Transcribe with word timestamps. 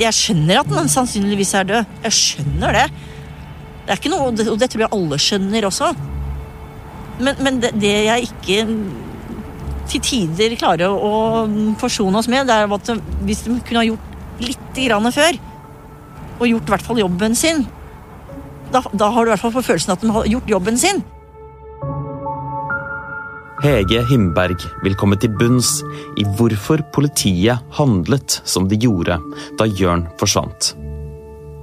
jeg 0.00 0.16
skjønner 0.16 0.62
at 0.62 0.70
den 0.72 0.88
sannsynligvis 0.90 1.52
er 1.58 1.68
død. 1.68 1.96
Jeg 2.06 2.16
skjønner 2.16 2.76
det. 2.76 2.86
Det 3.84 3.92
er 3.92 4.00
ikke 4.00 4.12
noe, 4.12 4.30
Og 4.30 4.58
det 4.60 4.70
tror 4.70 4.84
jeg 4.86 4.92
alle 4.96 5.18
skjønner 5.20 5.66
også. 5.68 5.90
Men, 7.20 7.36
men 7.44 7.60
det, 7.60 7.74
det, 7.76 7.92
jeg 8.06 8.30
ikke 8.30 8.64
til 9.90 10.04
tider 10.06 10.54
klarer 10.56 10.92
å 10.92 11.44
forsone 11.80 12.20
oss 12.20 12.30
med, 12.30 12.46
det 12.48 12.56
er 12.56 12.72
at 12.72 12.90
hvis 13.26 13.44
de 13.44 13.58
kunne 13.66 13.82
ha 13.82 13.88
gjort 13.88 14.40
litt 14.40 14.80
grann 14.86 15.12
før, 15.12 15.38
og 16.38 16.46
gjort 16.48 16.70
i 16.70 16.72
hvert 16.72 16.86
fall 16.86 17.00
jobben 17.02 17.34
sin, 17.36 17.66
da, 18.72 18.80
da 18.94 19.10
har 19.12 19.26
du 19.26 19.28
i 19.28 19.34
hvert 19.34 19.42
fall 19.42 19.56
på 19.56 19.64
følelsen 19.66 19.92
at 19.92 20.04
de 20.04 20.12
har 20.14 20.28
gjort 20.30 20.52
jobben 20.54 20.78
sin. 20.80 21.02
Hege 23.60 24.00
Himberg 24.08 24.62
vil 24.80 24.94
komme 24.96 25.18
til 25.20 25.34
bunns 25.36 25.82
i 26.16 26.24
hvorfor 26.38 26.80
politiet 26.94 27.60
handlet 27.76 28.38
som 28.48 28.70
de 28.70 28.78
gjorde 28.80 29.18
da 29.60 29.66
Jørn 29.68 30.06
forsvant. 30.20 30.70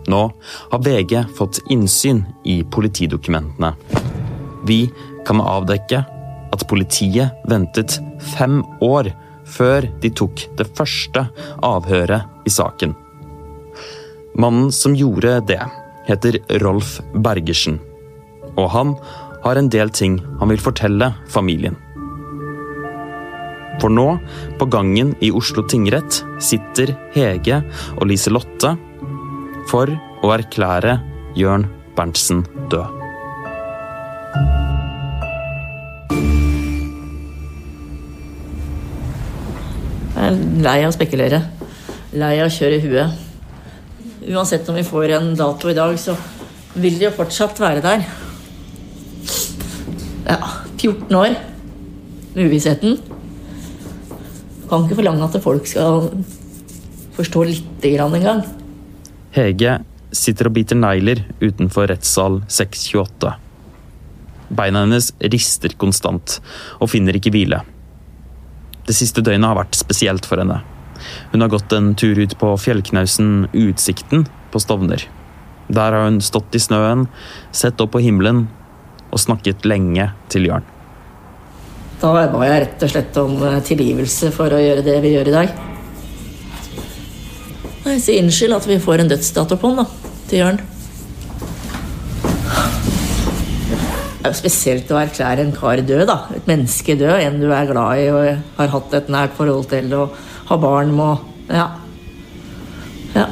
Nå 0.07 0.19
har 0.71 0.83
VG 0.85 1.15
fått 1.39 1.57
innsyn 1.73 2.21
i 2.45 2.59
politidokumentene. 2.63 3.73
Vi 4.69 4.83
kan 5.25 5.41
avdekke 5.41 6.03
at 6.53 6.67
politiet 6.69 7.49
ventet 7.49 7.97
fem 8.35 8.61
år 8.85 9.09
før 9.57 9.89
de 10.03 10.13
tok 10.13 10.45
det 10.59 10.69
første 10.77 11.25
avhøret 11.65 12.45
i 12.45 12.53
saken. 12.53 12.93
Mannen 14.37 14.69
som 14.75 14.93
gjorde 14.93 15.39
det, 15.49 15.63
heter 16.05 16.37
Rolf 16.61 16.99
Bergersen. 17.15 17.81
Og 18.53 18.69
han 18.75 18.93
har 19.43 19.57
en 19.57 19.73
del 19.73 19.89
ting 19.89 20.21
han 20.37 20.53
vil 20.53 20.61
fortelle 20.61 21.09
familien. 21.33 21.73
For 23.81 23.93
nå, 23.93 24.07
på 24.57 24.65
gangen 24.73 25.13
i 25.21 25.29
Oslo 25.33 25.61
tingrett, 25.69 26.23
sitter 26.41 26.95
Hege 27.13 27.61
og 27.97 28.07
Lise-Lotte 28.09 28.73
for 29.69 29.91
å 30.25 30.31
erklære 30.33 30.97
Jørn 31.37 31.67
Berntsen 31.97 32.43
død. 32.71 32.95
Jeg 40.17 40.31
er 40.31 40.39
lei 40.65 40.79
av 40.81 40.89
å 40.89 40.95
spekulere. 40.95 41.41
Lei 42.17 42.37
av 42.39 42.47
å 42.47 42.53
kjøre 42.53 42.79
i 42.79 42.85
huet. 42.87 43.25
Uansett 44.27 44.65
om 44.71 44.75
vi 44.79 44.85
får 44.87 45.13
en 45.19 45.29
dato 45.37 45.69
i 45.69 45.77
dag, 45.77 45.93
så 46.01 46.17
vil 46.77 46.97
det 46.97 47.11
jo 47.11 47.13
fortsatt 47.19 47.61
være 47.61 47.83
der. 47.85 48.07
Ja, 50.27 50.39
14 50.81 51.15
år 51.15 51.37
uvissheten. 52.37 52.97
Kan 54.67 54.85
ikke 54.85 54.99
forlange 54.99 55.27
at 55.27 55.37
folk 55.43 55.67
skal 55.69 56.09
forstå 57.17 57.43
lite 57.47 57.91
grann 57.95 58.15
engang. 58.17 58.43
Hege 59.35 59.79
sitter 60.15 60.49
og 60.49 60.55
biter 60.55 60.79
negler 60.79 61.23
utenfor 61.41 61.89
rettssal 61.91 62.41
628. 62.51 63.33
Beina 64.57 64.85
hennes 64.85 65.11
rister 65.33 65.75
konstant 65.79 66.37
og 66.79 66.91
finner 66.91 67.17
ikke 67.17 67.33
hvile. 67.35 67.61
Det 68.87 68.95
siste 68.95 69.23
døgnet 69.23 69.49
har 69.49 69.59
vært 69.59 69.75
spesielt 69.75 70.27
for 70.27 70.39
henne. 70.39 70.61
Hun 71.33 71.43
har 71.43 71.51
gått 71.51 71.73
en 71.75 71.91
tur 71.99 72.17
ut 72.17 72.37
på 72.39 72.53
fjellknausen 72.63 73.49
Utsikten 73.51 74.25
på 74.53 74.61
Stovner. 74.63 75.03
Der 75.67 75.91
har 75.91 76.07
hun 76.07 76.21
stått 76.23 76.55
i 76.55 76.63
snøen, 76.63 77.05
sett 77.51 77.83
opp 77.83 77.91
på 77.97 78.03
himmelen 78.05 78.45
og 79.11 79.19
snakket 79.19 79.67
lenge 79.67 80.09
til 80.31 80.47
Jørn. 80.47 80.76
Da 81.97 82.11
ba 82.13 82.45
jeg 82.45 82.61
rett 82.61 82.83
og 82.85 82.91
slett 82.91 83.17
om 83.17 83.39
eh, 83.41 83.57
tilgivelse 83.65 84.29
for 84.35 84.53
å 84.53 84.61
gjøre 84.61 84.85
det 84.85 84.99
vi 85.01 85.15
gjør 85.15 85.31
i 85.31 85.33
dag. 85.33 85.53
Jeg 87.87 88.01
sier 88.03 88.21
unnskyld 88.21 88.53
at 88.53 88.67
vi 88.69 88.77
får 88.83 89.01
en 89.01 89.09
dødsdato 89.09 89.57
på 89.57 89.71
den, 89.71 89.79
da, 89.81 90.11
til 90.29 90.43
Jørn. 90.43 90.59
Det 94.17 94.27
er 94.27 94.33
jo 94.35 94.37
spesielt 94.37 94.89
å 94.91 94.99
erklære 94.99 95.45
en 95.45 95.55
kar 95.55 95.81
død, 95.87 96.03
da. 96.09 96.17
Et 96.35 96.49
menneske 96.49 96.97
død. 96.99 97.15
En 97.23 97.39
du 97.41 97.47
er 97.47 97.69
glad 97.69 98.01
i 98.03 98.09
og 98.11 98.41
har 98.59 98.73
hatt 98.75 98.95
et 98.99 99.11
nært 99.13 99.37
forhold 99.37 99.69
til 99.71 99.93
og 99.97 100.17
har 100.51 100.61
barn 100.61 100.93
med 100.93 101.53
Ja. 101.55 101.67
ja. 103.15 103.25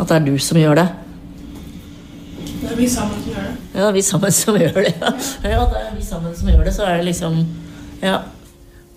At 0.00 0.08
det 0.08 0.16
er 0.16 0.26
du 0.26 0.38
som 0.40 0.58
gjør 0.58 0.80
det. 0.80 0.88
Det 2.40 2.72
er 2.72 2.76
vi 2.80 2.88
sammen 2.88 3.22
det. 3.26 3.29
Ja, 3.74 3.90
vi 3.94 4.02
sammen 4.02 4.32
som 4.34 4.56
gjør 4.58 4.74
det. 4.82 4.94
Ja, 5.00 5.64
det 5.70 5.80
er 5.80 5.94
vi 5.96 6.02
sammen 6.04 6.34
som 6.36 6.48
gjør 6.50 6.64
det, 6.66 6.74
så 6.74 6.86
er 6.88 6.96
det 7.00 7.04
liksom 7.12 7.40
Ja. 8.02 8.18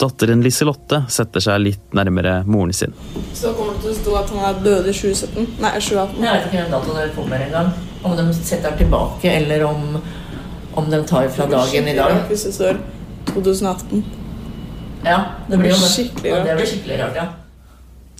Datteren 0.01 0.41
Liselotte 0.43 1.03
setter 1.13 1.39
seg 1.43 1.59
litt 1.61 1.93
nærmere 1.95 2.39
moren 2.49 2.73
sin. 2.73 2.93
Så 3.37 3.51
da 3.51 3.53
kommer 3.53 3.75
det 3.77 3.83
til 3.83 3.91
å 3.91 3.97
stå 3.99 4.15
at 4.23 4.31
han 4.33 4.47
er 4.49 4.63
død 4.65 4.87
i 4.89 4.93
2017. 4.97 5.45
Nei, 5.61 5.71
2018. 5.77 6.23
Jeg 6.23 6.33
vet 6.33 6.47
ikke 6.47 6.57
hvem 6.63 6.71
datoen 6.73 6.97
dere 6.97 7.13
kommer 7.15 7.45
engang. 7.45 7.69
Om 8.03 8.17
de 8.17 8.25
setter 8.39 8.73
tilbake, 8.81 9.29
eller 9.37 9.63
om, 9.69 10.01
om 10.81 10.89
de 10.91 10.99
tar 11.07 11.29
fra 11.31 11.45
dagen 11.47 11.87
i 11.87 11.95
dag. 11.95 12.17
Hvis 12.27 12.43
det 12.49 12.55
står 12.57 12.81
2018. 13.29 14.03
Ja, 15.05 15.19
det 15.47 15.59
blir 15.61 15.69
jo 15.71 15.77
det. 15.77 15.91
Skikkelig 15.93 16.31
Ja, 16.33 16.39
rart. 16.41 16.47
det 16.49 16.57
blir 16.57 16.71
skikkelig 16.73 16.99
rart, 17.03 17.15
ja. 17.21 17.25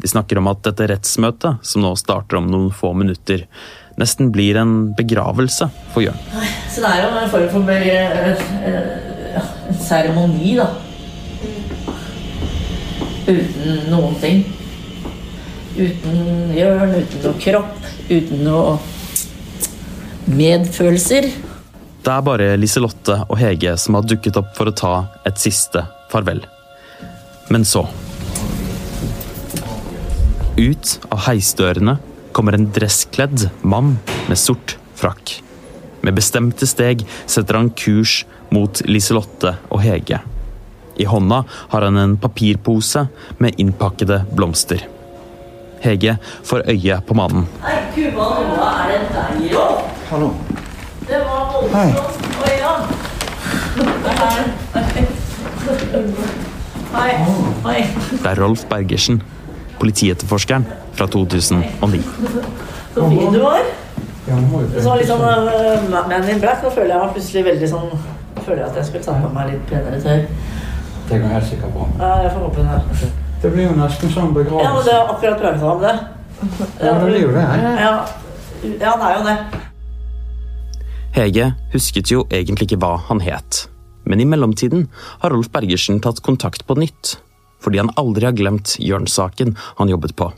De 0.04 0.10
snakker 0.12 0.38
om 0.38 0.50
at 0.52 0.60
dette 0.68 0.90
rettsmøtet, 0.92 1.62
som 1.64 1.80
nå 1.80 1.94
starter 1.96 2.42
om 2.42 2.50
noen 2.52 2.74
få 2.76 2.90
minutter, 3.00 3.46
nesten 3.96 4.34
blir 4.36 4.58
en 4.60 4.92
begravelse 4.98 5.70
for 5.94 6.04
Jørn. 6.04 6.20
Så 6.68 6.84
det 6.84 6.90
er 6.90 7.06
jo 7.06 7.22
en 7.22 7.32
form 7.32 7.48
for 7.54 7.72
eh, 7.72 8.44
eh, 8.68 9.48
en 9.72 9.80
seremoni, 9.80 10.58
da. 10.60 10.68
Uten 13.30 13.80
noen 13.94 14.20
ting. 14.20 14.44
Uten 15.78 16.52
Jørn, 16.58 16.98
uten 17.00 17.24
noe 17.24 17.40
kropp, 17.48 17.90
uten 18.12 18.44
noe 18.44 18.76
medfølelser. 20.28 21.32
Det 22.04 22.12
er 22.12 22.24
bare 22.28 22.54
Liselotte 22.60 23.22
og 23.30 23.38
Hege 23.40 23.78
som 23.80 23.96
har 23.96 24.04
dukket 24.04 24.36
opp 24.44 24.52
for 24.58 24.68
å 24.68 24.76
ta 24.76 24.96
et 25.24 25.40
siste 25.40 25.88
farvel. 26.12 26.44
Men 27.48 27.64
så 27.64 27.88
Ut 30.58 31.00
av 31.10 31.24
heisdørene 31.26 31.96
kommer 32.34 32.54
en 32.54 32.68
dresskledd 32.74 33.48
mann 33.66 33.96
med 34.28 34.38
sort 34.38 34.76
frakk. 35.00 35.40
Med 36.06 36.14
bestemte 36.14 36.68
steg 36.70 37.02
setter 37.26 37.58
han 37.58 37.72
kurs 37.74 38.20
mot 38.54 38.84
Liselotte 38.86 39.56
og 39.74 39.82
Hege. 39.82 40.20
I 41.02 41.08
hånda 41.10 41.40
har 41.74 41.88
han 41.88 41.98
en 41.98 42.14
papirpose 42.22 43.08
med 43.42 43.58
innpakkede 43.58 44.20
blomster. 44.38 44.86
Hege 45.82 46.20
får 46.46 46.68
øye 46.70 47.00
på 47.08 47.18
mannen. 47.18 47.48
Hei, 47.66 47.80
Kuba 47.96 48.30
Noa, 48.46 48.70
er 48.86 48.94
det 48.94 49.10
deg 49.18 49.58
òg? 49.58 49.90
Hallo. 50.12 50.30
Det 51.10 51.18
var 51.26 51.50
voldsomt. 51.56 52.30
Oi, 52.46 52.54
ja. 52.62 52.76
Hei. 56.94 57.10
Hei. 57.66 57.80
Det 58.14 58.28
er 58.30 58.38
Rolf 58.38 58.68
Bergersen, 58.70 59.24
politietterforskeren 59.80 60.66
fra 60.98 61.08
2009. 61.08 62.04
Så 62.94 63.08
fin 63.10 63.34
du 63.34 63.40
var. 63.44 63.64
Du 64.24 64.78
så 64.80 64.94
litt 64.96 65.10
sånn 65.10 65.24
uh, 65.24 65.88
Man 65.92 66.30
in 66.30 66.40
Black. 66.44 66.62
Nå 66.64 66.72
føler 66.72 66.96
jeg 66.96 67.02
meg 67.02 67.16
plutselig 67.18 67.48
veldig 67.50 67.72
sånn 67.74 67.90
føler 68.44 68.64
jeg 68.64 68.70
at 68.70 68.80
jeg 68.80 68.90
skulle 68.90 69.04
ta 69.06 69.18
på 69.20 69.32
meg 69.34 69.52
litt 69.52 69.66
penere 69.70 70.00
tøy. 70.04 70.24
Det 71.10 71.20
går 71.20 71.36
helt 71.36 71.50
sikkert 71.50 71.76
på. 71.76 71.88
Ja, 72.00 72.12
jeg 72.24 72.32
får 72.34 72.46
håpe 72.48 72.66
det. 72.68 73.12
Det 73.44 73.52
blir 73.52 73.68
jo 73.68 73.76
nesten 73.78 74.14
sånn 74.14 74.30
Ja, 74.30 74.32
men 74.32 74.38
begravelse. 74.40 74.86
det 74.88 74.96
er 74.96 75.12
akkurat 75.14 75.42
prata 75.42 75.72
om 75.74 75.84
det. 75.84 75.94
Ja, 76.80 76.94
det 76.94 77.10
blir 77.10 77.22
jo 77.22 77.34
det. 77.36 77.44
Ja, 77.44 77.92
ja, 78.64 78.96
det 78.96 79.10
er 79.10 79.18
jo 79.18 79.26
det. 79.28 79.38
Hege 81.14 81.52
husket 81.74 82.12
jo 82.12 82.24
egentlig 82.32 82.70
ikke 82.70 82.82
hva 82.84 82.96
han 83.10 83.22
het. 83.24 83.68
Men 84.08 84.20
i 84.20 84.28
mellomtiden 84.28 84.88
har 85.22 85.32
Rolf 85.32 85.52
Bergersen 85.52 86.02
tatt 86.04 86.24
kontakt 86.26 86.66
på 86.68 86.76
nytt. 86.80 87.18
Fordi 87.64 87.80
han 87.80 87.92
aldri 88.00 88.28
har 88.28 88.36
glemt 88.38 88.76
Jørn-saken 88.80 89.56
han 89.80 89.92
jobbet 89.92 90.16
på. 90.20 90.30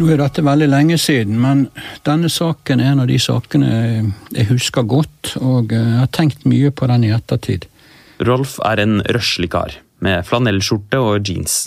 Nå 0.00 0.08
er 0.08 0.22
dette 0.22 0.42
veldig 0.42 0.66
lenge 0.72 0.96
siden, 0.98 1.36
men 1.42 1.66
denne 2.06 2.30
saken 2.32 2.80
er 2.80 2.94
en 2.94 3.02
av 3.04 3.10
de 3.10 3.18
sakene 3.20 3.72
jeg 4.32 4.48
husker 4.48 4.86
godt, 4.88 5.34
og 5.36 5.74
jeg 5.74 5.98
har 5.98 6.08
tenkt 6.16 6.46
mye 6.48 6.72
på 6.72 6.88
den 6.90 7.04
i 7.06 7.12
ettertid. 7.12 7.68
Rolf 8.24 8.56
er 8.64 8.80
en 8.82 9.02
røslig 9.12 9.50
kar, 9.52 9.76
med 10.02 10.24
flanellskjorte 10.26 10.98
og 11.02 11.28
jeans. 11.28 11.66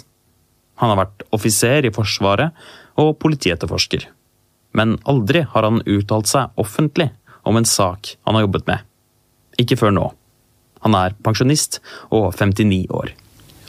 Han 0.81 0.91
har 0.91 1.03
vært 1.03 1.23
offiser 1.35 1.85
i 1.88 1.94
Forsvaret 1.95 2.56
og 3.00 3.13
politietterforsker. 3.21 4.07
Men 4.75 4.97
aldri 5.07 5.45
har 5.53 5.67
han 5.67 5.83
uttalt 5.85 6.27
seg 6.27 6.59
offentlig 6.59 7.12
om 7.47 7.56
en 7.59 7.67
sak 7.69 8.15
han 8.25 8.35
har 8.35 8.47
jobbet 8.47 8.67
med. 8.67 8.83
Ikke 9.62 9.77
før 9.79 9.94
nå. 9.95 10.09
Han 10.86 10.98
er 10.98 11.16
pensjonist 11.26 11.82
og 12.14 12.32
59 12.38 12.86
år. 12.94 13.12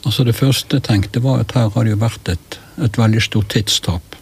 Altså 0.05 0.23
Det 0.23 0.37
første 0.37 0.77
jeg 0.77 0.85
tenkte, 0.85 1.23
var 1.23 1.41
at 1.41 1.55
her 1.57 1.69
har 1.73 1.83
det 1.83 1.95
jo 1.95 2.01
vært 2.01 2.29
et, 2.29 2.59
et 2.77 2.97
veldig 2.97 3.21
stort 3.25 3.49
tidstap. 3.51 4.17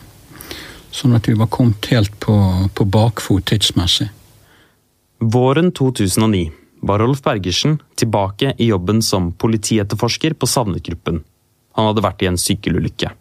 Sånn 0.96 1.16
at 1.18 1.28
vi 1.28 1.36
var 1.36 1.52
kommet 1.52 1.92
helt 1.92 2.14
på, 2.24 2.36
på 2.74 2.88
bakfot 2.88 3.46
tidsmessig. 3.52 4.08
Våren 5.20 5.74
2009 5.76 6.48
var 6.88 7.02
Rolf 7.04 7.22
Bergersen 7.26 7.80
tilbake 8.00 8.54
i 8.58 8.70
jobben 8.70 9.02
som 9.04 9.32
politietterforsker 9.34 10.36
på 10.40 10.48
savnet-gruppen. 10.48 11.22
Han 11.76 11.90
hadde 11.90 12.04
vært 12.06 12.24
i 12.24 12.30
en 12.30 12.40
sykkelulykke. 12.40 13.12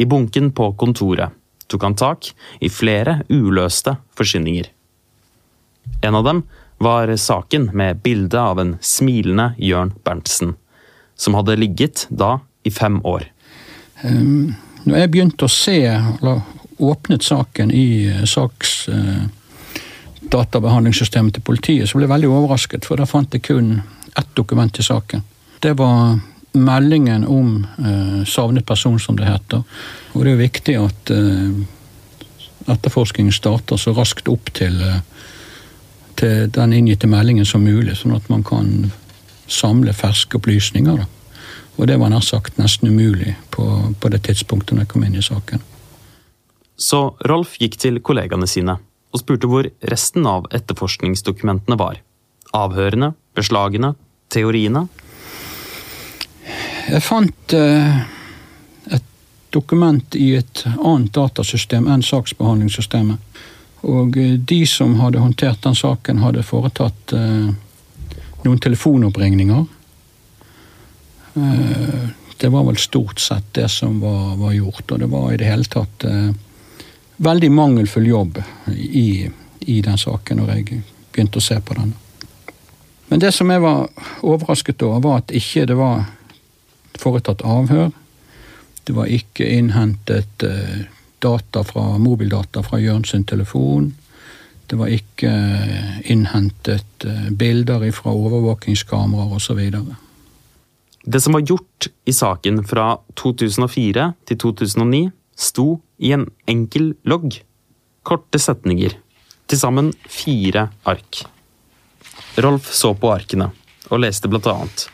I 0.00 0.06
bunken 0.08 0.50
på 0.56 0.72
kontoret 0.80 1.32
tok 1.70 1.86
han 1.86 1.96
tak 1.96 2.32
i 2.60 2.68
flere 2.72 3.20
uløste 3.30 3.94
forsvinninger. 4.18 4.68
En 6.04 6.18
av 6.18 6.26
dem 6.26 6.42
var 6.80 7.16
saken 7.16 7.70
med 7.76 8.00
bilde 8.00 8.40
av 8.40 8.60
en 8.60 8.76
smilende 8.80 9.52
Jørn 9.58 9.92
Berntsen, 10.04 10.54
som 11.16 11.36
hadde 11.36 11.58
ligget 11.60 12.06
da 12.08 12.38
i 12.64 12.72
fem 12.72 13.00
år. 13.04 13.26
Um, 14.04 14.54
når 14.88 15.02
jeg 15.02 15.10
begynte 15.12 15.44
å 15.44 15.52
se, 15.52 15.76
eller 15.84 16.40
åpnet 16.80 17.26
saken 17.26 17.74
i 17.74 18.08
uh, 18.08 18.24
saks... 18.24 18.88
Uh, 18.88 19.28
til 20.30 21.42
politiet, 21.42 21.88
så 21.88 21.98
ble 21.98 22.04
jeg 22.04 22.12
veldig 22.12 22.28
overrasket, 22.30 22.84
for 22.86 23.00
da 23.00 23.06
fant 23.08 23.32
jeg 23.34 23.42
kun 23.42 23.80
ett 24.14 24.28
dokument 24.38 24.78
i 24.78 24.84
saken. 24.84 25.24
Det 25.58 25.72
var 25.74 26.20
meldingen 26.52 27.24
om 27.26 27.66
uh, 27.78 28.22
savnet 28.24 28.66
person, 28.66 28.98
som 29.00 29.16
det 29.18 29.26
heter. 29.26 29.64
Og 30.14 30.24
det 30.24 30.32
er 30.32 30.40
viktig 30.44 30.76
at 30.78 31.12
uh, 31.12 31.50
etterforskningen 32.70 33.34
starter 33.34 33.80
så 33.80 33.92
raskt 33.96 34.28
opp 34.30 34.52
til, 34.54 34.78
til 34.78 35.09
den 36.26 36.72
inngitte 36.76 37.08
meldingen 37.10 37.46
som 37.46 37.64
mulig, 37.64 37.96
sånn 37.98 38.16
at 38.16 38.28
man 38.32 38.44
kan 38.46 38.90
samle 39.50 39.92
ferske 39.96 40.38
opplysninger. 40.38 41.00
Da. 41.02 41.08
Og 41.80 41.88
det 41.88 41.96
var 42.00 42.12
nær 42.12 42.24
sagt 42.24 42.58
nesten 42.60 42.92
umulig 42.92 43.34
på, 43.54 43.66
på 44.00 44.12
det 44.12 44.22
tidspunktet 44.28 44.76
når 44.76 44.84
jeg 44.84 44.92
kom 44.92 45.06
inn 45.06 45.18
i 45.18 45.24
saken. 45.24 45.62
Så 46.80 47.00
Rolf 47.28 47.58
gikk 47.60 47.76
til 47.80 48.00
kollegaene 48.04 48.48
sine 48.48 48.78
og 49.10 49.22
spurte 49.22 49.48
hvor 49.50 49.66
resten 49.90 50.26
av 50.28 50.46
etterforskningsdokumentene 50.54 51.76
var. 51.80 51.98
Avhørene, 52.56 53.12
beslagene, 53.36 53.94
teoriene. 54.30 54.84
Jeg 56.90 57.02
fant 57.04 57.54
eh, 57.54 58.00
et 58.94 59.08
dokument 59.54 60.16
i 60.18 60.32
et 60.38 60.62
annet 60.76 61.12
datasystem 61.14 61.90
enn 61.90 62.06
saksbehandlingssystemet. 62.06 63.18
Og 63.88 64.16
eh, 64.16 64.36
de 64.38 64.60
som 64.66 64.96
hadde 65.00 65.22
håndtert 65.22 65.62
den 65.64 65.76
saken, 65.78 66.22
hadde 66.24 66.46
foretatt 66.46 67.14
eh, 67.16 67.50
noen 68.44 68.60
telefonoppringninger. 68.60 69.64
Eh, 71.34 72.08
det 72.40 72.48
var 72.48 72.64
vel 72.64 72.76
stort 72.76 73.20
sett 73.20 73.54
det 73.56 73.68
som 73.68 74.00
var, 74.00 74.36
var, 74.36 74.52
gjort, 74.52 74.90
og 74.90 74.98
det 74.98 75.10
var 75.12 75.32
i 75.32 75.40
det 75.40 75.48
hele 75.50 75.68
tatt 75.68 76.04
eh, 76.08 76.30
veldig 77.20 77.50
mangelfull 77.52 78.06
jobb 78.06 78.40
i, 78.72 79.28
i 79.60 79.80
den 79.84 79.98
saken 80.00 80.40
når 80.40 80.54
jeg 80.54 80.80
begynte 81.12 81.40
å 81.40 81.44
se 81.44 81.58
på 81.60 81.76
den. 81.76 81.92
Men 83.10 83.20
det 83.20 83.32
som 83.34 83.50
jeg 83.50 83.60
var 83.60 83.88
overrasket 84.22 84.82
over, 84.86 85.02
var 85.04 85.20
at 85.20 85.34
ikke 85.36 85.66
det 85.68 85.76
var 85.76 86.06
foretatt 87.00 87.42
avhør. 87.44 87.90
Det 88.86 88.94
var 88.96 89.10
ikke 89.10 89.48
innhentet 89.50 90.44
eh, 90.46 90.86
data 91.22 91.64
fra, 91.64 91.98
mobildata 91.98 92.62
fra 92.66 92.80
Jørn 92.80 93.04
sin 93.04 93.24
telefon. 93.24 93.92
Det 94.70 94.78
var 94.78 94.92
ikke 94.94 95.30
eh, 95.30 96.00
innhentet 96.12 97.06
eh, 97.06 97.30
bilder 97.34 97.82
fra 97.96 98.14
overvåkingskameraer 98.14 99.34
osv. 99.36 99.60
Det 101.02 101.20
som 101.20 101.34
var 101.34 101.46
gjort 101.48 101.88
i 102.06 102.14
saken 102.14 102.62
fra 102.68 102.92
2004 103.18 104.06
til 104.30 104.40
2009, 104.44 105.02
sto 105.34 105.80
i 105.98 106.12
en 106.14 106.28
enkel 106.50 106.92
logg. 107.08 107.40
Korte 108.06 108.38
setninger. 108.38 108.94
Til 109.50 109.58
sammen 109.58 109.90
fire 110.06 110.68
ark. 110.86 111.24
Rolf 112.38 112.70
så 112.76 112.92
på 112.94 113.10
arkene 113.10 113.50
og 113.90 114.04
leste 114.04 114.30
blant 114.30 114.46
annet. 114.46 114.86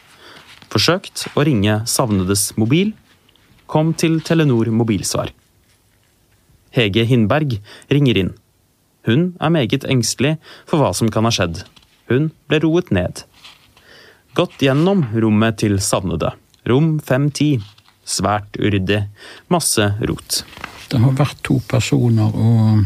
Forsøkt 0.72 1.26
å 1.36 1.44
ringe 1.46 1.82
savnedes 1.90 2.48
mobil. 2.56 2.94
Kom 3.68 3.92
til 3.98 4.22
Telenor 4.24 4.70
mobilsvar. 4.72 5.34
Hege 6.76 7.06
Hindberg 7.08 7.58
ringer 7.92 8.20
inn. 8.20 8.34
Hun 9.06 9.32
er 9.40 9.54
meget 9.54 9.86
engstelig 9.88 10.36
for 10.66 10.82
hva 10.82 10.92
som 10.96 11.10
kan 11.12 11.26
ha 11.26 11.32
skjedd. 11.34 11.62
Hun 12.10 12.30
ble 12.50 12.60
roet 12.62 12.92
ned. 12.94 13.22
Gått 14.36 14.60
gjennom 14.60 15.06
rommet 15.16 15.62
til 15.62 15.78
savnede. 15.80 16.34
Rom 16.68 16.98
510. 17.00 17.62
Svært 18.06 18.58
uryddig. 18.60 19.06
Masse 19.50 19.88
rot. 20.06 20.42
Det 20.90 21.00
har 21.02 21.14
vært 21.18 21.40
to 21.46 21.56
personer, 21.66 22.30
og 22.30 22.84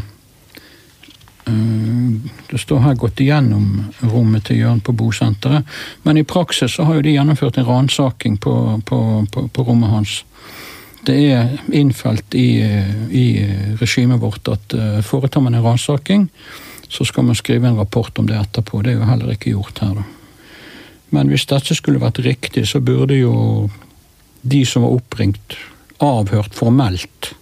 uh, 1.49 2.31
det 2.49 2.61
står 2.61 2.81
her 2.85 2.97
gått 2.97 3.21
igjennom 3.21 3.91
rommet 4.13 4.47
til 4.47 4.61
Jørn 4.63 4.81
på 4.85 4.95
bosenteret. 4.97 5.67
Men 6.07 6.17
i 6.17 6.25
praksis 6.25 6.77
så 6.77 6.87
har 6.87 6.97
jo 6.97 7.05
de 7.05 7.13
gjennomført 7.17 7.59
en 7.61 7.67
ransaking 7.67 8.39
på, 8.41 8.55
på, 8.85 8.99
på, 9.31 9.45
på, 9.53 9.67
rommet 9.67 9.93
hans. 9.93 10.15
Det 11.05 11.17
er 11.33 11.55
innfelt 11.73 12.35
i, 12.37 12.61
i 13.09 13.25
regimet 13.79 14.21
vårt 14.21 14.47
at 14.51 14.75
uh, 14.77 14.99
foretar 15.05 15.41
man 15.41 15.57
en 15.57 15.65
ransaking, 15.65 16.27
så 16.91 17.07
skal 17.07 17.25
man 17.25 17.37
skrive 17.39 17.67
en 17.67 17.79
rapport 17.79 18.19
om 18.19 18.27
det 18.29 18.37
etterpå. 18.37 18.83
Det 18.83 18.93
er 18.93 18.99
jo 18.99 19.09
heller 19.09 19.33
ikke 19.33 19.55
gjort 19.55 19.81
her, 19.81 19.95
da. 20.01 20.07
Men 21.11 21.27
hvis 21.27 21.47
dette 21.49 21.75
skulle 21.75 21.99
vært 21.99 22.21
riktig, 22.23 22.63
så 22.69 22.79
burde 22.79 23.17
jo 23.17 23.33
de 24.41 24.61
som 24.65 24.85
var 24.85 24.95
oppringt, 24.95 25.57
avhørt 26.01 26.55
formelt 26.55 27.33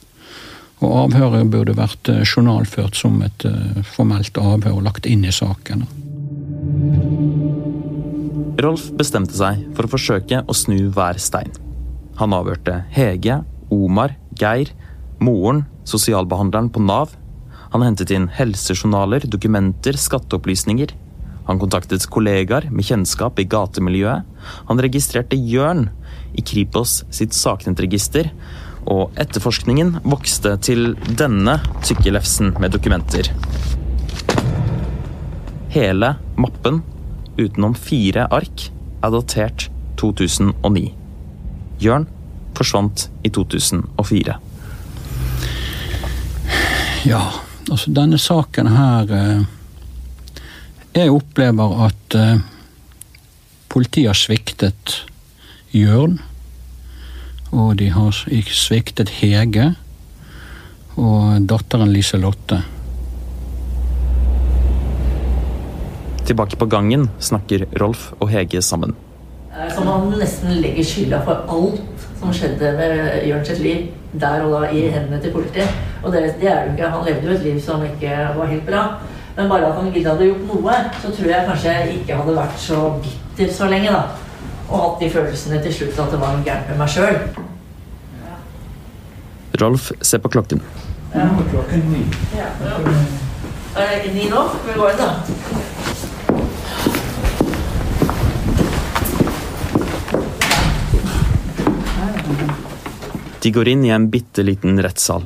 og 0.79 0.95
avhøret 1.06 1.51
burde 1.51 1.75
vært 1.77 2.11
eh, 2.11 2.23
journalført 2.23 2.97
som 3.00 3.19
et 3.25 3.45
eh, 3.47 3.79
formelt 3.95 4.38
avhør 4.39 4.79
og 4.79 4.85
lagt 4.88 5.09
inn 5.09 5.25
i 5.27 5.33
saken. 5.35 5.85
Rolf 8.59 8.89
bestemte 9.00 9.35
seg 9.35 9.63
for 9.75 9.88
å 9.88 9.91
forsøke 9.91 10.44
å 10.47 10.56
snu 10.56 10.89
hver 10.95 11.19
stein. 11.21 11.51
Han 12.19 12.36
avhørte 12.36 12.81
Hege, 12.92 13.42
Omar, 13.71 14.18
Geir, 14.36 14.74
moren, 15.24 15.63
sosialbehandleren 15.88 16.68
på 16.74 16.81
Nav. 16.83 17.13
Han 17.71 17.86
hentet 17.86 18.12
inn 18.12 18.27
helsejournaler, 18.36 19.24
dokumenter, 19.30 19.95
skatteopplysninger. 19.95 20.92
Han 21.48 21.62
kontaktet 21.62 22.06
kollegaer 22.12 22.68
med 22.74 22.86
kjennskap 22.86 23.39
i 23.39 23.48
gatemiljøet. 23.50 24.27
Han 24.69 24.81
registrerte 24.83 25.39
Jørn 25.39 25.88
i 26.38 26.44
Kripos 26.45 27.04
sitt 27.16 27.33
saknetregister 27.38 28.30
og 28.89 29.16
etterforskningen 29.19 29.95
vokste 30.04 30.56
til 30.66 30.94
denne 31.19 31.57
tykke 31.86 32.13
lefsen 32.16 32.54
med 32.60 32.75
dokumenter. 32.75 33.31
Hele 35.74 36.16
mappen, 36.39 36.81
utenom 37.39 37.75
fire 37.77 38.27
ark, 38.33 38.69
er 39.00 39.13
datert 39.13 39.69
2009. 40.01 40.90
Jørn 41.80 42.07
forsvant 42.57 43.07
i 43.24 43.31
2004. 43.31 44.38
Ja, 47.07 47.21
altså 47.71 47.94
denne 47.95 48.19
saken 48.19 48.68
her 48.76 49.12
eh, 49.16 49.44
Jeg 50.98 51.14
opplever 51.14 51.86
at 51.86 52.18
eh, 52.18 52.42
politiet 53.71 54.12
har 54.12 54.19
sviktet 54.19 55.04
Jørn 55.71 56.18
og 57.50 57.78
de 57.80 57.90
har 57.94 58.14
sviktet 58.14 59.09
Hege 59.19 59.71
og 61.00 61.48
datteren 61.50 61.90
Liselotte. 61.94 62.62
Tilbake 66.30 66.59
på 66.62 66.68
gangen 66.69 67.07
snakker 67.24 67.66
Rolf 67.81 68.12
og 68.19 68.30
Hege 68.30 68.62
sammen. 68.62 68.94
Som 69.75 69.87
han 69.87 70.11
nesten 70.19 70.61
legger 70.63 70.87
skylda 70.87 71.21
for 71.28 71.49
alt 71.51 72.06
som 72.19 72.33
skjedde 72.35 72.73
med 72.78 73.28
Jørn 73.28 73.45
sitt 73.47 73.59
liv 73.63 73.87
der 74.19 74.42
og 74.42 74.56
da 74.56 74.69
i 74.73 74.87
hendene 74.89 75.19
til 75.21 75.31
politiet. 75.35 75.69
Og 76.04 76.13
det, 76.13 76.23
det 76.42 76.49
er 76.49 76.66
jo 76.66 76.71
ikke, 76.73 76.89
Han 76.89 77.06
levde 77.06 77.28
jo 77.28 77.35
et 77.35 77.44
liv 77.45 77.59
som 77.61 77.83
ikke 77.85 78.16
var 78.37 78.49
helt 78.49 78.66
bra. 78.66 78.85
Men 79.37 79.51
bare 79.51 79.68
at 79.68 79.78
han 79.78 79.92
gidde 79.94 80.09
hadde 80.09 80.31
gjort 80.31 80.47
noe, 80.49 80.80
så 81.01 81.11
tror 81.13 81.30
jeg 81.30 81.45
kanskje 81.47 81.75
jeg 81.75 81.99
ikke 81.99 82.18
hadde 82.21 82.39
vært 82.39 82.57
så 82.59 82.80
bitter 83.04 83.54
så 83.54 83.69
lenge. 83.69 83.92
da 83.94 84.30
og 84.69 84.81
hatt 84.83 84.99
de 85.01 85.09
følelsene 85.09 85.61
til 85.63 85.73
slutt 85.73 85.99
at 86.04 86.11
det 86.13 86.19
var 86.21 86.35
noe 86.35 86.45
gærent 86.45 86.69
med 86.69 86.78
meg 86.78 86.92
sjøl. 86.94 87.18
Rolf 89.61 89.89
ser 90.06 90.21
på 90.23 90.30
klokken. 90.35 90.61
Ja. 91.16 91.25
Klokken 91.49 91.87
ni. 91.89 92.04
Ja. 92.37 92.51
Er 93.80 93.89
det 93.89 93.97
ikke 94.04 94.13
ni 94.13 94.28
nå? 94.30 94.44
Skal 94.54 94.68
vi 94.68 94.78
gå 94.78 94.92
inn, 94.92 95.01
da? 95.01 95.09
De 103.49 103.53
går 103.53 103.68
inn 103.68 103.85
i 103.85 103.89
en 103.89 104.03
bitte 104.13 104.44
liten 104.45 104.77
rettssal. 104.77 105.23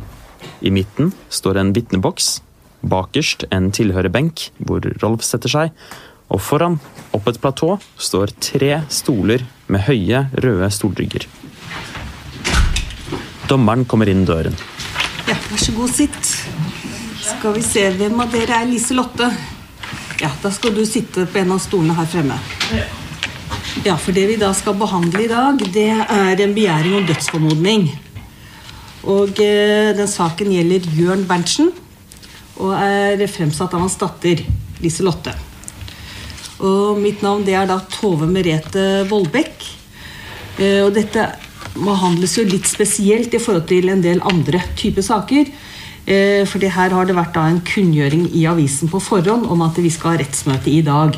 I 0.63 0.71
midten 0.71 1.09
står 1.27 1.57
en 1.59 1.73
vitneboks. 1.75 2.27
Bakerst 2.79 3.43
en 3.51 3.65
tilhørerbenk 3.75 4.45
hvor 4.63 4.85
Rolf 5.01 5.25
setter 5.27 5.51
seg, 5.51 5.73
og 6.31 6.39
foran, 6.39 6.77
opp 7.11 7.27
et 7.27 7.39
platå, 7.43 7.73
står 7.99 8.31
tre 8.39 8.69
stoler 8.87 9.43
med 9.67 9.83
høye, 9.89 10.21
røde 10.45 10.69
stolrygger. 10.71 11.25
Dommeren 13.51 13.83
kommer 13.83 14.07
inn 14.07 14.23
døren. 14.29 14.55
Ja, 15.27 15.35
vær 15.49 15.59
så 15.59 15.75
god, 15.75 15.91
sitt. 15.91 16.31
Skal 17.25 17.57
vi 17.57 17.65
se, 17.73 17.89
hvem 17.99 18.23
av 18.23 18.31
dere 18.31 18.61
er 18.61 18.71
Liselotte? 18.71 19.27
Ja, 20.23 20.31
da 20.45 20.53
skal 20.61 20.71
du 20.79 20.85
sitte 20.87 21.27
på 21.27 21.43
en 21.43 21.51
av 21.57 21.59
stolene 21.67 21.99
her 21.99 22.07
fremme. 22.15 22.39
Ja, 23.83 23.99
for 23.99 24.15
det 24.15 24.29
vi 24.31 24.39
da 24.39 24.53
skal 24.55 24.79
behandle 24.79 25.27
i 25.27 25.29
dag, 25.35 25.67
det 25.75 25.89
er 25.91 26.47
en 26.47 26.55
begjæring 26.55 27.01
om 27.01 27.11
dødsformodning. 27.11 27.89
Og 29.09 29.39
eh, 29.43 29.91
den 29.97 30.07
saken 30.07 30.51
gjelder 30.53 30.85
Jørn 30.95 31.25
Berntsen 31.27 31.73
og 32.63 32.75
er 32.77 33.23
fremsatt 33.27 33.73
av 33.73 33.81
hans 33.83 33.97
datter 33.99 34.43
Liselotte. 34.83 35.33
Og 36.63 36.99
mitt 37.01 37.23
navn 37.25 37.43
det 37.43 37.57
er 37.57 37.67
da 37.67 37.81
Tove 37.91 38.29
Merete 38.29 39.03
Vollbekk. 39.09 39.67
Eh, 40.61 40.79
og 40.85 40.93
dette 40.95 41.27
behandles 41.73 42.37
jo 42.37 42.45
litt 42.47 42.69
spesielt 42.69 43.33
i 43.33 43.41
forhold 43.41 43.67
til 43.71 43.89
en 43.91 44.03
del 44.03 44.23
andre 44.29 44.61
typer 44.79 45.03
saker. 45.03 45.51
Eh, 46.03 46.43
fordi 46.47 46.71
her 46.71 46.95
har 46.95 47.07
det 47.09 47.17
vært 47.17 47.35
da 47.35 47.47
en 47.49 47.63
kunngjøring 47.67 48.29
i 48.31 48.45
avisen 48.47 48.91
på 48.91 49.01
forhånd 49.03 49.49
om 49.51 49.65
at 49.65 49.79
vi 49.83 49.91
skal 49.91 50.13
ha 50.13 50.21
rettsmøte 50.23 50.71
i 50.71 50.83
dag. 50.85 51.17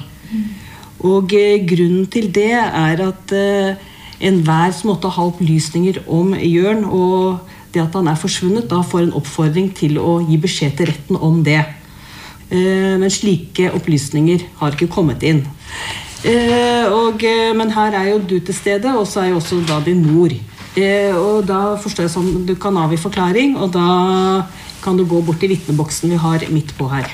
Og 1.05 1.29
grunnen 1.69 2.07
til 2.09 2.31
det 2.33 2.55
er 2.55 3.01
at 3.03 3.33
enhver 4.25 4.71
som 4.73 4.89
måtte 4.89 5.11
ha 5.11 5.25
opplysninger 5.27 5.99
om 6.09 6.31
Jørn, 6.39 6.81
og 6.87 7.43
det 7.75 7.83
at 7.83 7.97
han 7.99 8.09
er 8.09 8.19
forsvunnet, 8.19 8.69
da 8.71 8.81
får 8.85 9.05
en 9.05 9.17
oppfordring 9.19 9.69
til 9.77 9.99
å 10.01 10.17
gi 10.25 10.39
beskjed 10.41 10.79
til 10.79 10.89
retten 10.89 11.19
om 11.19 11.43
det. 11.45 11.61
Eh, 12.49 12.95
men 13.01 13.11
slike 13.13 13.71
opplysninger 13.75 14.47
har 14.61 14.75
ikke 14.75 14.91
kommet 14.91 15.23
inn. 15.27 15.43
Eh, 16.25 16.85
og, 16.89 17.21
eh, 17.21 17.53
men 17.53 17.69
her 17.75 17.93
er 17.93 18.11
jo 18.13 18.19
du 18.19 18.39
til 18.39 18.55
stede, 18.57 18.89
og 18.97 19.05
så 19.05 19.21
er 19.21 19.33
jo 19.33 19.39
også 19.41 19.61
da 19.67 19.79
din 19.85 20.01
mor. 20.01 20.33
Eh, 20.75 21.13
og 21.15 21.45
da 21.47 21.77
forstår 21.79 22.07
jeg 22.07 22.13
sånn 22.15 22.45
du 22.47 22.55
kan 22.59 22.75
avgi 22.81 22.97
forklaring, 22.99 23.55
og 23.61 23.71
da 23.75 24.47
kan 24.81 24.97
du 24.97 25.05
gå 25.05 25.21
bort 25.25 25.39
til 25.39 25.53
vitneboksen 25.53 26.09
vi 26.11 26.19
har 26.19 26.45
midt 26.49 26.73
på 26.77 26.89
her. 26.89 27.07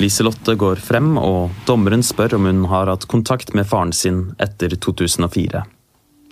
Liselotte 0.00 0.56
går 0.58 0.82
frem, 0.82 1.16
og 1.18 1.50
dommeren 1.66 2.02
spør 2.02 2.38
om 2.38 2.48
hun 2.50 2.64
har 2.70 2.90
hatt 2.90 3.06
kontakt 3.10 3.54
med 3.54 3.68
faren 3.68 3.94
sin 3.96 4.32
etter 4.42 4.74
2004. 4.74 5.64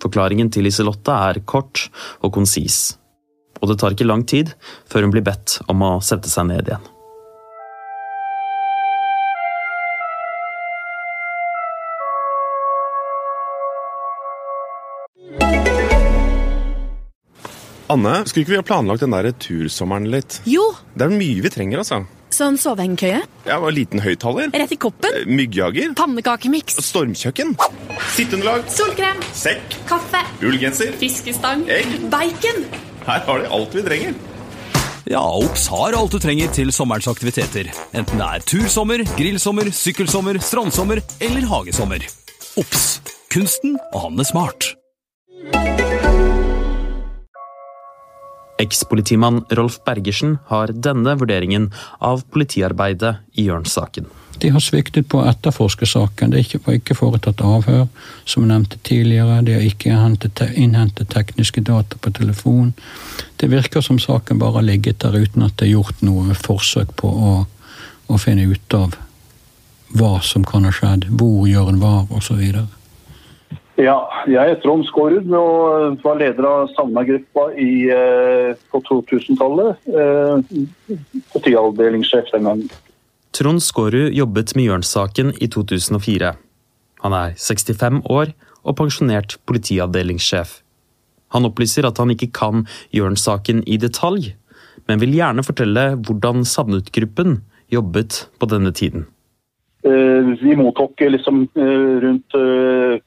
Forklaringen 0.03 0.51
til 0.51 0.67
Liselotte 0.67 1.15
er 1.31 1.43
kort 1.47 1.89
og 2.23 2.33
konsis. 2.37 2.98
Og 3.61 3.69
det 3.69 3.79
tar 3.81 3.91
ikke 3.97 4.07
lang 4.07 4.25
tid 4.27 4.55
før 4.91 5.03
hun 5.07 5.11
blir 5.15 5.25
bedt 5.27 5.59
om 5.69 5.83
å 5.83 5.99
sette 6.05 6.29
seg 6.31 6.47
ned 6.51 6.69
igjen. 6.71 6.87
Anne, 17.89 18.19
skulle 18.29 18.45
ikke 18.45 18.53
vi 18.53 18.59
ha 18.61 18.65
planlagt 18.69 19.01
den 19.01 19.15
der 19.15 19.31
tursommeren 19.41 20.11
litt? 20.13 20.41
Jo, 20.49 20.75
Det 20.95 21.07
er 21.07 21.15
mye 21.15 21.41
vi 21.45 21.49
trenger, 21.53 21.81
altså. 21.81 22.03
sånn 22.31 22.59
sovehengekøye, 22.61 23.23
Ja, 23.47 23.57
og 23.59 23.73
Liten 23.73 24.01
høyttaler. 24.05 24.51
rett 24.53 24.73
i 24.73 24.77
koppen, 24.77 25.11
eh, 25.15 25.25
Myggjager. 25.25 25.95
pannekakemiks, 25.95 26.77
Stormkjøkken. 26.85 27.57
Sitteunderlag. 28.15 28.69
solkrem, 28.69 29.17
Sekk. 29.33 29.79
kaffe, 29.87 30.21
Ullgenser. 30.43 30.93
fiskestang, 31.01 31.67
Egg. 31.69 32.11
bacon. 32.11 32.67
Her 33.09 33.23
har 33.25 33.39
de 33.41 33.49
alt 33.57 33.73
vi 33.73 33.83
trenger. 33.87 34.17
Ja, 35.09 35.23
Ops 35.25 35.65
har 35.73 35.95
alt 35.97 36.13
du 36.13 36.19
trenger 36.21 36.51
til 36.53 36.69
sommerens 36.77 37.09
aktiviteter. 37.09 37.71
Enten 37.97 38.21
det 38.21 38.27
er 38.27 38.45
tursommer, 38.45 39.05
grillsommer, 39.17 39.71
sykkelsommer, 39.73 40.37
strandsommer 40.45 41.01
eller 41.25 41.47
hagesommer. 41.49 42.05
Ops 42.61 42.99
Kunsten 43.33 43.79
å 43.97 44.03
handle 44.05 44.25
smart. 44.29 44.75
Ekspolitimann 48.61 49.43
Rolf 49.57 49.79
Bergersen 49.87 50.37
har 50.51 50.73
denne 50.73 51.17
vurderingen 51.17 51.71
av 52.05 52.25
politiarbeidet 52.33 53.19
i 53.39 53.49
Jørn-saken. 53.49 54.09
De 54.39 54.53
har 54.55 54.63
sviktet 54.63 55.09
på 55.11 55.19
å 55.19 55.27
etterforske 55.27 55.87
saken. 55.89 56.31
Det 56.31 56.39
er 56.39 56.47
ikke, 56.47 56.75
ikke 56.79 56.97
foretatt 56.99 57.43
avhør, 57.43 57.89
som 58.29 58.47
nevnte 58.47 58.79
tidligere. 58.87 59.41
De 59.47 59.57
har 59.57 59.67
ikke 59.67 59.91
innhentet, 59.91 61.11
tekniske 61.11 61.65
data 61.67 61.99
på 61.99 62.13
telefon. 62.15 62.73
Det 63.41 63.51
virker 63.51 63.83
som 63.83 63.99
saken 63.99 64.39
bare 64.39 64.61
har 64.61 64.69
ligget 64.69 65.03
der 65.03 65.19
uten 65.19 65.47
at 65.47 65.59
det 65.59 65.69
er 65.69 65.77
gjort 65.77 66.07
noe 66.07 66.39
forsøk 66.39 66.95
på 66.99 67.11
å, 67.11 67.35
å 68.09 68.23
finne 68.23 68.47
ut 68.47 68.79
av 68.79 68.95
hva 69.99 70.19
som 70.23 70.45
kan 70.47 70.69
ha 70.69 70.75
skjedd, 70.75 71.09
hvor 71.19 71.47
Jørn 71.49 71.81
var, 71.83 72.07
osv. 72.15 72.43
Ja, 73.79 73.99
jeg 74.27 74.53
er 74.53 74.59
Trond 74.59 74.83
Skårud 74.89 75.31
og 75.39 76.01
var 76.03 76.19
leder 76.19 76.47
av 76.49 76.71
Savna-gruppa 76.75 77.45
eh, 77.55 78.51
på 78.73 78.81
2000-tallet. 78.89 79.87
Eh, 79.87 80.99
Politiavdelingssjef 81.33 82.33
den 82.35 82.49
gangen. 82.51 82.73
Trond 83.39 83.63
Skårud 83.63 84.17
jobbet 84.19 84.57
med 84.59 84.65
Jørn-saken 84.67 85.29
i 85.39 85.47
2004. 85.47 86.33
Han 87.05 87.15
er 87.15 87.37
65 87.39 88.01
år 88.11 88.33
og 88.67 88.75
pensjonert 88.81 89.37
politiavdelingssjef. 89.47 90.57
Han 91.31 91.47
opplyser 91.47 91.87
at 91.87 92.01
han 92.03 92.11
ikke 92.11 92.33
kan 92.35 92.65
Jørn-saken 92.91 93.63
i 93.71 93.79
detalj, 93.79 94.33
men 94.91 94.99
vil 94.99 95.15
gjerne 95.21 95.45
fortelle 95.47 95.85
hvordan 96.09 96.43
Savnet-gruppen 96.43 97.39
jobbet 97.71 98.25
på 98.41 98.51
denne 98.51 98.75
tiden. 98.75 99.07
Eh, 99.87 100.35
Vi 100.43 100.59
mottok 100.59 101.01
eh, 101.01 101.13
liksom 101.15 101.45
eh, 101.55 101.95
rundt 102.03 102.35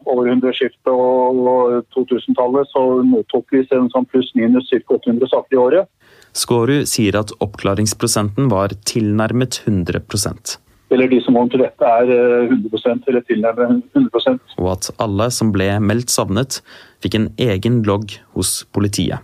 århundreskiftet 0.08 0.96
og 0.96 1.84
2000-tallet, 1.92 2.72
så 2.72 3.04
mottok 3.04 3.52
vi 3.52 3.66
sånn 3.68 4.08
pluss-minus 4.08 4.72
ca. 4.72 4.96
800 4.96 5.28
saker 5.36 5.58
i 5.58 5.64
året. 5.68 5.92
Skårud 6.38 6.88
sier 6.88 7.18
at 7.20 7.34
oppklaringsprosenten 7.44 8.50
var 8.52 8.72
tilnærmet 8.88 9.62
100% 9.66 10.58
Eller 10.92 11.08
de 11.12 11.20
som 11.24 11.36
kommer 11.36 11.52
til 11.52 11.64
dette 11.64 11.88
er 11.88 12.12
eh, 12.12 12.54
100% 12.56 13.10
eller 13.12 13.26
tilnærmet 13.28 13.84
100 13.96 14.40
og 14.60 14.70
at 14.74 14.90
alle 15.00 15.28
som 15.32 15.52
ble 15.56 15.68
meldt 15.80 16.12
savnet, 16.12 16.60
fikk 17.04 17.18
en 17.18 17.28
egen 17.40 17.82
logg 17.88 18.18
hos 18.36 18.66
politiet. 18.76 19.24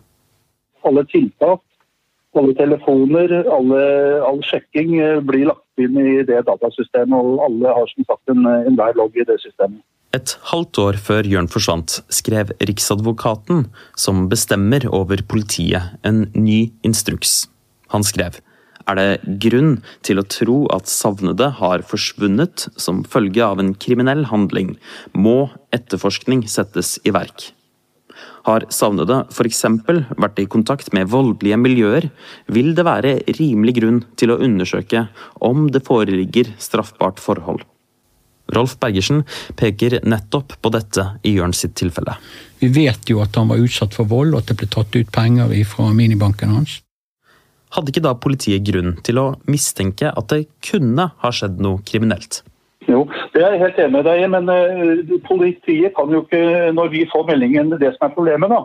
Alle 0.88 1.04
tiltak, 1.12 1.64
alle 2.38 2.56
telefoner, 2.56 3.34
alle, 3.52 3.82
all 4.28 4.40
sjekking 4.48 4.96
eh, 5.02 5.20
blir 5.20 5.50
lagt 5.52 5.84
inn 5.84 6.00
i 6.00 6.24
det 6.28 6.44
datasystemet, 6.48 7.16
og 7.20 7.44
alle 7.48 7.76
har 7.80 7.92
som 7.92 8.08
sagt 8.08 8.34
en, 8.34 8.48
enhver 8.48 8.96
logg 9.00 9.20
i 9.20 9.28
det 9.28 9.40
systemet. 9.44 9.84
Et 10.18 10.34
halvt 10.50 10.82
år 10.82 10.98
før 10.98 11.28
Jørn 11.30 11.50
forsvant, 11.52 12.00
skrev 12.10 12.56
Riksadvokaten, 12.64 13.68
som 14.00 14.26
bestemmer 14.32 14.88
over 14.90 15.22
politiet, 15.30 15.94
en 16.08 16.26
ny 16.34 16.72
instruks. 16.88 17.46
Han 17.94 18.06
skrev 18.08 18.42
er 18.88 18.96
det 18.96 19.38
grunn 19.44 19.78
til 20.06 20.22
å 20.22 20.26
tro 20.32 20.58
at 20.74 20.90
savnede 20.92 21.50
har 21.60 21.84
forsvunnet 21.88 22.68
som 22.80 23.04
følge 23.04 23.44
av 23.44 23.62
en 23.62 23.74
kriminell 23.76 24.26
handling, 24.32 24.76
må 25.12 25.50
etterforskning 25.76 26.46
settes 26.48 26.96
i 27.04 27.14
verk. 27.16 27.52
Har 28.48 28.64
savnede 28.74 29.26
f.eks. 29.28 29.64
vært 30.16 30.40
i 30.40 30.48
kontakt 30.50 30.94
med 30.96 31.12
voldelige 31.12 31.60
miljøer, 31.60 32.10
vil 32.48 32.72
det 32.78 32.88
være 32.88 33.18
rimelig 33.38 33.76
grunn 33.82 34.04
til 34.16 34.32
å 34.32 34.40
undersøke 34.40 35.10
om 35.44 35.68
det 35.74 35.84
foreligger 35.86 36.56
straffbart 36.56 37.20
forhold. 37.20 37.68
Rolf 38.56 38.77
Bergersen 38.80 39.24
peker 39.60 40.00
nettopp 40.08 40.56
på 40.62 40.72
dette 40.74 41.06
i 41.27 41.36
Jørn 41.38 41.56
sitt 41.58 41.75
tilfelle. 41.80 42.16
Vi 42.62 42.70
vet 42.74 43.10
jo 43.12 43.22
at 43.24 43.36
han 43.38 43.51
var 43.51 43.62
utsatt 43.62 43.96
for 43.98 44.10
vold, 44.10 44.34
og 44.34 44.44
at 44.44 44.51
det 44.51 44.60
ble 44.62 44.70
tatt 44.72 44.96
ut 44.96 45.12
penger 45.13 45.54
fra 45.70 45.89
minibanken 45.96 46.54
hans. 46.56 46.80
Hadde 47.75 47.92
ikke 47.92 48.06
da 48.06 48.16
politiet 48.16 48.63
grunn 48.68 48.96
til 49.04 49.20
å 49.20 49.25
mistenke 49.51 50.13
at 50.13 50.30
det 50.32 50.48
kunne 50.63 51.10
ha 51.20 51.34
skjedd 51.36 51.60
noe 51.63 51.84
kriminelt? 51.88 52.42
Jo, 52.88 53.04
det 53.34 53.44
er 53.44 53.58
jeg 53.58 53.63
helt 53.66 53.80
enig 53.84 53.94
med 53.98 54.08
deg 54.08 54.22
i, 54.24 54.30
men 54.32 54.50
eh, 54.54 55.18
politiet 55.27 55.96
kan 55.98 56.13
jo 56.13 56.24
ikke, 56.24 56.72
når 56.75 56.94
vi 56.94 57.04
får 57.12 57.27
meldingen, 57.27 57.75
det 57.75 57.92
som 57.98 58.08
er 58.08 58.16
problemet 58.16 58.54
da, 58.54 58.62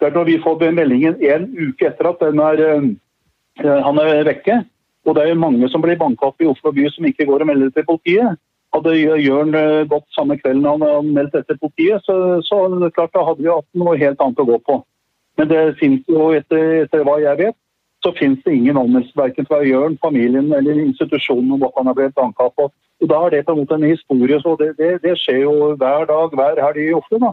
det 0.00 0.08
er 0.08 0.16
når 0.16 0.26
vi 0.26 0.36
får 0.42 0.64
meldingen 0.74 1.22
en 1.22 1.46
uke 1.54 1.86
etter 1.86 2.08
at 2.10 2.22
den 2.24 2.42
er, 2.42 2.62
eh, 2.66 3.80
han 3.86 4.02
er 4.02 4.24
vekke, 4.26 4.58
og 5.06 5.16
det 5.16 5.22
er 5.22 5.32
jo 5.32 5.42
mange 5.44 5.70
som 5.70 5.84
blir 5.84 5.98
banket 6.00 6.26
opp 6.26 6.42
i 6.42 6.48
Oslo 6.50 6.74
by 6.74 6.88
som 6.90 7.06
ikke 7.06 7.28
går 7.28 7.44
og 7.44 7.50
melder 7.52 7.70
til 7.76 7.86
politiet. 7.86 8.40
Hadde 8.74 8.94
Jørn 8.94 9.56
gått 9.90 10.06
samme 10.14 10.36
kvelden 10.38 10.68
han 10.68 10.84
han 10.84 11.08
meldt 11.14 11.34
etter 11.34 11.58
politiet, 11.58 12.04
så, 12.06 12.38
så 12.46 12.62
klart 12.94 13.14
da 13.16 13.24
hadde 13.26 13.42
vi 13.42 13.50
hatt 13.50 13.66
noe 13.74 13.96
helt 13.98 14.20
annet 14.22 14.42
å 14.42 14.46
gå 14.46 14.58
på. 14.68 14.76
Men 15.40 15.50
det 15.50 15.62
finnes 15.80 16.06
jo, 16.06 16.30
etter, 16.36 16.84
etter 16.84 17.02
hva 17.06 17.16
jeg 17.22 17.38
vet, 17.40 17.56
så 18.04 18.12
finnes 18.16 18.40
det 18.44 18.54
ingen 18.56 18.78
anmeldelse 18.80 19.16
verken 19.18 19.48
fra 19.48 19.60
Jørn, 19.66 19.98
familien 20.00 20.52
eller 20.56 20.78
institusjonen 20.86 21.52
om 21.56 21.60
hva 21.60 21.70
han 21.76 21.90
har 21.90 21.98
blitt 21.98 22.20
anklaget 22.20 22.56
på. 22.56 22.70
Og 23.00 23.08
Da 23.08 23.20
er 23.26 23.30
det 23.34 23.44
på 23.46 23.54
en 23.54 23.62
måte 23.62 23.76
en 23.76 23.88
historie, 23.88 24.40
så 24.40 24.56
det, 24.60 24.74
det, 24.78 24.90
det 25.04 25.16
skjer 25.20 25.42
jo 25.44 25.54
hver 25.80 26.06
dag, 26.08 26.36
hver 26.36 26.60
helg 26.64 26.82
i 26.84 26.92
Oslo. 26.96 27.20
da. 27.26 27.32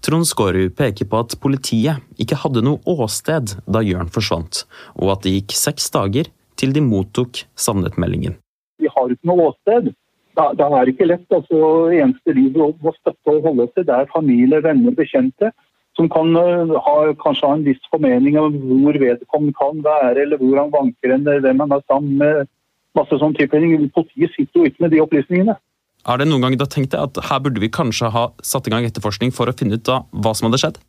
Trond 0.00 0.24
Skårud 0.24 0.72
peker 0.76 1.08
på 1.08 1.18
at 1.20 1.36
politiet 1.40 2.00
ikke 2.20 2.38
hadde 2.40 2.62
noe 2.64 2.80
åsted 2.88 3.56
da 3.68 3.82
Jørn 3.84 4.08
forsvant, 4.12 4.62
og 4.96 5.12
at 5.16 5.26
det 5.26 5.34
gikk 5.34 5.56
seks 5.56 5.90
dager 5.92 6.30
til 6.60 6.72
de 6.76 6.80
mottok 6.84 7.42
savnet-meldingen. 7.56 8.38
Vi 8.80 8.88
har 8.88 9.12
ikke 9.12 9.28
noe 9.28 9.50
åsted. 9.50 9.92
Da, 10.38 10.50
da 10.54 10.68
er 10.70 10.86
det 10.86 10.94
ikke 10.94 11.08
lett. 11.10 11.26
altså 11.34 11.90
Eneste 11.94 12.36
de 12.36 12.46
må 12.54 12.94
støtte 12.98 13.34
og 13.34 13.48
holde 13.48 13.66
til, 13.74 13.86
det 13.88 13.96
er 13.96 14.12
familie, 14.14 14.62
venner, 14.64 14.94
bekjente. 14.94 15.50
Som 15.98 16.06
kan 16.08 16.30
øh, 16.38 16.76
ha, 16.84 16.94
kanskje 17.18 17.48
ha 17.48 17.56
en 17.58 17.66
viss 17.66 17.82
formening 17.90 18.38
om 18.38 18.54
hvor 18.62 18.98
vedkommende 19.02 19.56
kan 19.58 19.82
være, 19.84 20.22
eller 20.22 20.38
hvor 20.38 20.60
han 20.60 20.70
vanker, 20.72 21.16
eller 21.16 21.42
hvem 21.42 21.64
han 21.64 21.74
er 21.76 21.82
sammen 21.90 22.16
med. 22.22 22.46
masse 22.98 23.18
sånn 23.18 23.34
type. 23.38 23.58
Politiet 23.94 24.32
sitter 24.34 24.60
jo 24.60 24.70
ikke 24.70 24.86
med 24.86 24.94
de 24.94 25.02
opplysningene. 25.02 25.54
Er 26.08 26.16
det 26.18 26.26
noen 26.30 26.46
gang 26.46 26.56
har 26.58 26.70
tenkt 26.72 26.94
deg 26.94 27.02
at 27.02 27.20
her 27.28 27.42
burde 27.44 27.60
vi 27.60 27.68
kanskje 27.68 28.08
ha 28.14 28.30
satt 28.42 28.66
i 28.66 28.72
gang 28.72 28.86
etterforskning 28.88 29.34
for 29.36 29.50
å 29.50 29.54
finne 29.56 29.76
ut 29.76 29.84
da 29.86 30.00
hva 30.10 30.32
som 30.34 30.48
hadde 30.48 30.62
skjedd? 30.62 30.80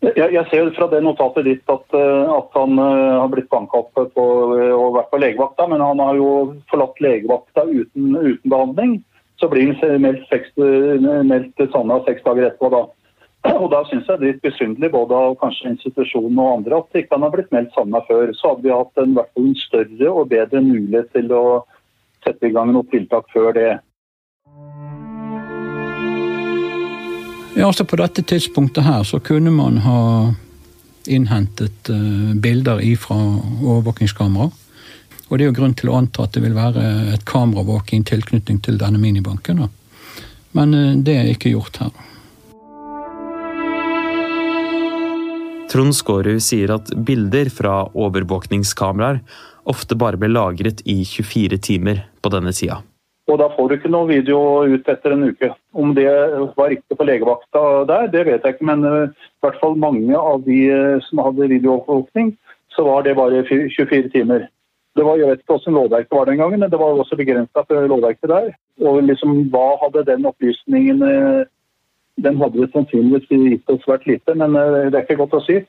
Jeg, 0.00 0.30
jeg 0.32 0.46
ser 0.48 0.70
fra 0.72 0.86
det 0.88 1.02
notatet 1.04 1.44
ditt 1.44 1.72
at, 1.72 1.84
eh, 1.92 2.30
at 2.32 2.54
han 2.56 2.78
eh, 2.80 3.18
har 3.20 3.28
blitt 3.32 3.50
banka 3.52 3.82
opp 3.82 3.92
på, 3.92 4.24
eh, 4.56 4.72
og 4.72 4.94
vært 4.96 5.10
på 5.12 5.20
legevakta, 5.20 5.66
men 5.68 5.84
han 5.84 6.00
har 6.00 6.16
jo 6.16 6.30
forlatt 6.72 7.02
legevakta 7.04 7.66
uten, 7.68 8.14
uten 8.16 8.48
behandling. 8.48 8.94
Så 9.40 9.48
blir 9.52 9.74
han 9.76 10.00
meldt, 10.00 10.24
seks, 10.28 10.54
meldt 10.56 11.60
savna 11.72 12.00
seks 12.06 12.24
dager 12.24 12.48
etterpå. 12.48 12.72
da. 12.72 12.82
Og 13.56 13.70
Da 13.72 13.82
syns 13.88 14.08
jeg 14.08 14.20
det 14.20 14.26
er 14.26 14.32
litt 14.34 14.42
besynderlig 14.44 14.90
både 14.92 15.16
av 15.16 15.36
kanskje 15.40 15.74
institusjonen 15.74 16.40
og 16.42 16.50
andre 16.58 16.80
at 16.80 16.98
ikke 17.00 17.16
han 17.16 17.24
har 17.24 17.32
blitt 17.36 17.52
meldt 17.52 17.76
savna 17.76 18.02
før. 18.08 18.32
Så 18.36 18.52
hadde 18.52 18.66
vi 18.66 18.74
hatt 18.74 19.00
en, 19.00 19.14
en 19.20 19.54
større 19.56 20.12
og 20.12 20.28
bedre 20.32 20.60
mulighet 20.64 21.08
til 21.16 21.32
å 21.32 21.44
sette 22.24 22.48
i 22.48 22.52
gang 22.56 22.72
noen 22.72 22.88
tiltak 22.92 23.28
før 23.32 23.52
det. 23.56 23.70
Ja, 27.56 27.66
altså 27.66 27.84
På 27.84 27.96
dette 27.98 28.22
tidspunktet 28.22 28.84
her 28.86 29.02
så 29.04 29.18
kunne 29.20 29.50
man 29.50 29.80
ha 29.84 30.00
innhentet 31.10 31.90
uh, 31.90 32.34
bilder 32.34 32.82
ifra 32.84 33.16
overvåkingskamera. 33.16 34.50
Og 35.28 35.38
det 35.38 35.44
er 35.44 35.50
jo 35.50 35.56
grunn 35.58 35.74
til 35.78 35.90
å 35.90 35.96
anta 35.98 36.26
at 36.26 36.36
det 36.36 36.44
vil 36.44 36.54
være 36.54 36.84
et 37.14 37.24
kameravåk 37.26 37.92
i 37.96 38.02
tilknytning 38.06 38.60
til 38.62 38.78
denne 38.78 39.00
minibanken. 39.02 39.64
da. 39.64 39.68
Men 40.58 40.74
uh, 40.74 40.94
det 41.02 41.16
er 41.16 41.32
ikke 41.32 41.54
gjort 41.56 41.82
her. 41.82 41.90
Trond 45.70 45.94
Skårud 45.94 46.42
sier 46.42 46.72
at 46.74 46.90
bilder 47.06 47.50
fra 47.54 47.84
overvåkningskameraer 47.94 49.20
ofte 49.70 49.98
bare 49.98 50.18
ble 50.18 50.30
lagret 50.32 50.82
i 50.88 51.02
24 51.06 51.58
timer 51.62 52.06
på 52.22 52.32
denne 52.34 52.54
tida. 52.54 52.80
Og 53.30 53.38
da 53.38 53.50
får 53.54 53.68
du 53.68 53.76
ikke 53.76 53.92
noe 53.92 54.08
video 54.10 54.40
ut 54.66 54.88
etter 54.90 55.14
en 55.14 55.28
uke. 55.30 55.52
Om 55.72 55.94
det 55.94 56.10
var 56.56 56.68
riktig 56.68 56.96
på 56.98 57.06
legevakta 57.06 57.60
der, 57.86 58.08
det 58.10 58.24
vet 58.26 58.46
jeg 58.46 58.56
ikke, 58.56 58.66
men 58.66 58.84
uh, 58.84 59.10
i 59.10 59.44
hvert 59.44 59.60
fall 59.62 59.76
mange 59.78 60.16
av 60.18 60.42
de 60.42 60.58
uh, 60.74 61.02
som 61.06 61.22
hadde 61.22 61.50
videoovervåkning, 61.52 62.32
så 62.74 62.82
var 62.86 63.04
det 63.06 63.14
bare 63.18 63.44
24 63.46 64.10
timer. 64.10 64.48
Det 64.98 65.06
var, 65.06 65.20
jeg 65.20 65.30
vet 65.30 65.42
ikke 65.42 65.54
hvordan 65.54 65.76
lovverket 65.78 66.16
var 66.18 66.26
den 66.26 66.42
gangen, 66.42 66.60
men 66.60 66.70
det 66.70 66.78
var 66.80 66.98
også 66.98 67.16
begrensa 67.16 67.62
for 67.62 67.86
lovverket 67.86 68.32
der. 68.32 68.50
Og 68.82 69.02
liksom, 69.06 69.44
hva 69.54 69.78
hadde 69.84 70.06
den 70.10 70.26
opplysningen 70.26 71.02
uh, 71.06 71.42
Den 72.20 72.36
hadde 72.36 72.66
sannsynligvis 72.72 73.30
gitt 73.30 73.70
oss 73.72 73.84
svært 73.86 74.02
lite, 74.04 74.34
men 74.36 74.52
det 74.52 74.92
er 74.92 75.04
ikke 75.06 75.22
godt 75.22 75.38
å 75.38 75.44
si. 75.46 75.62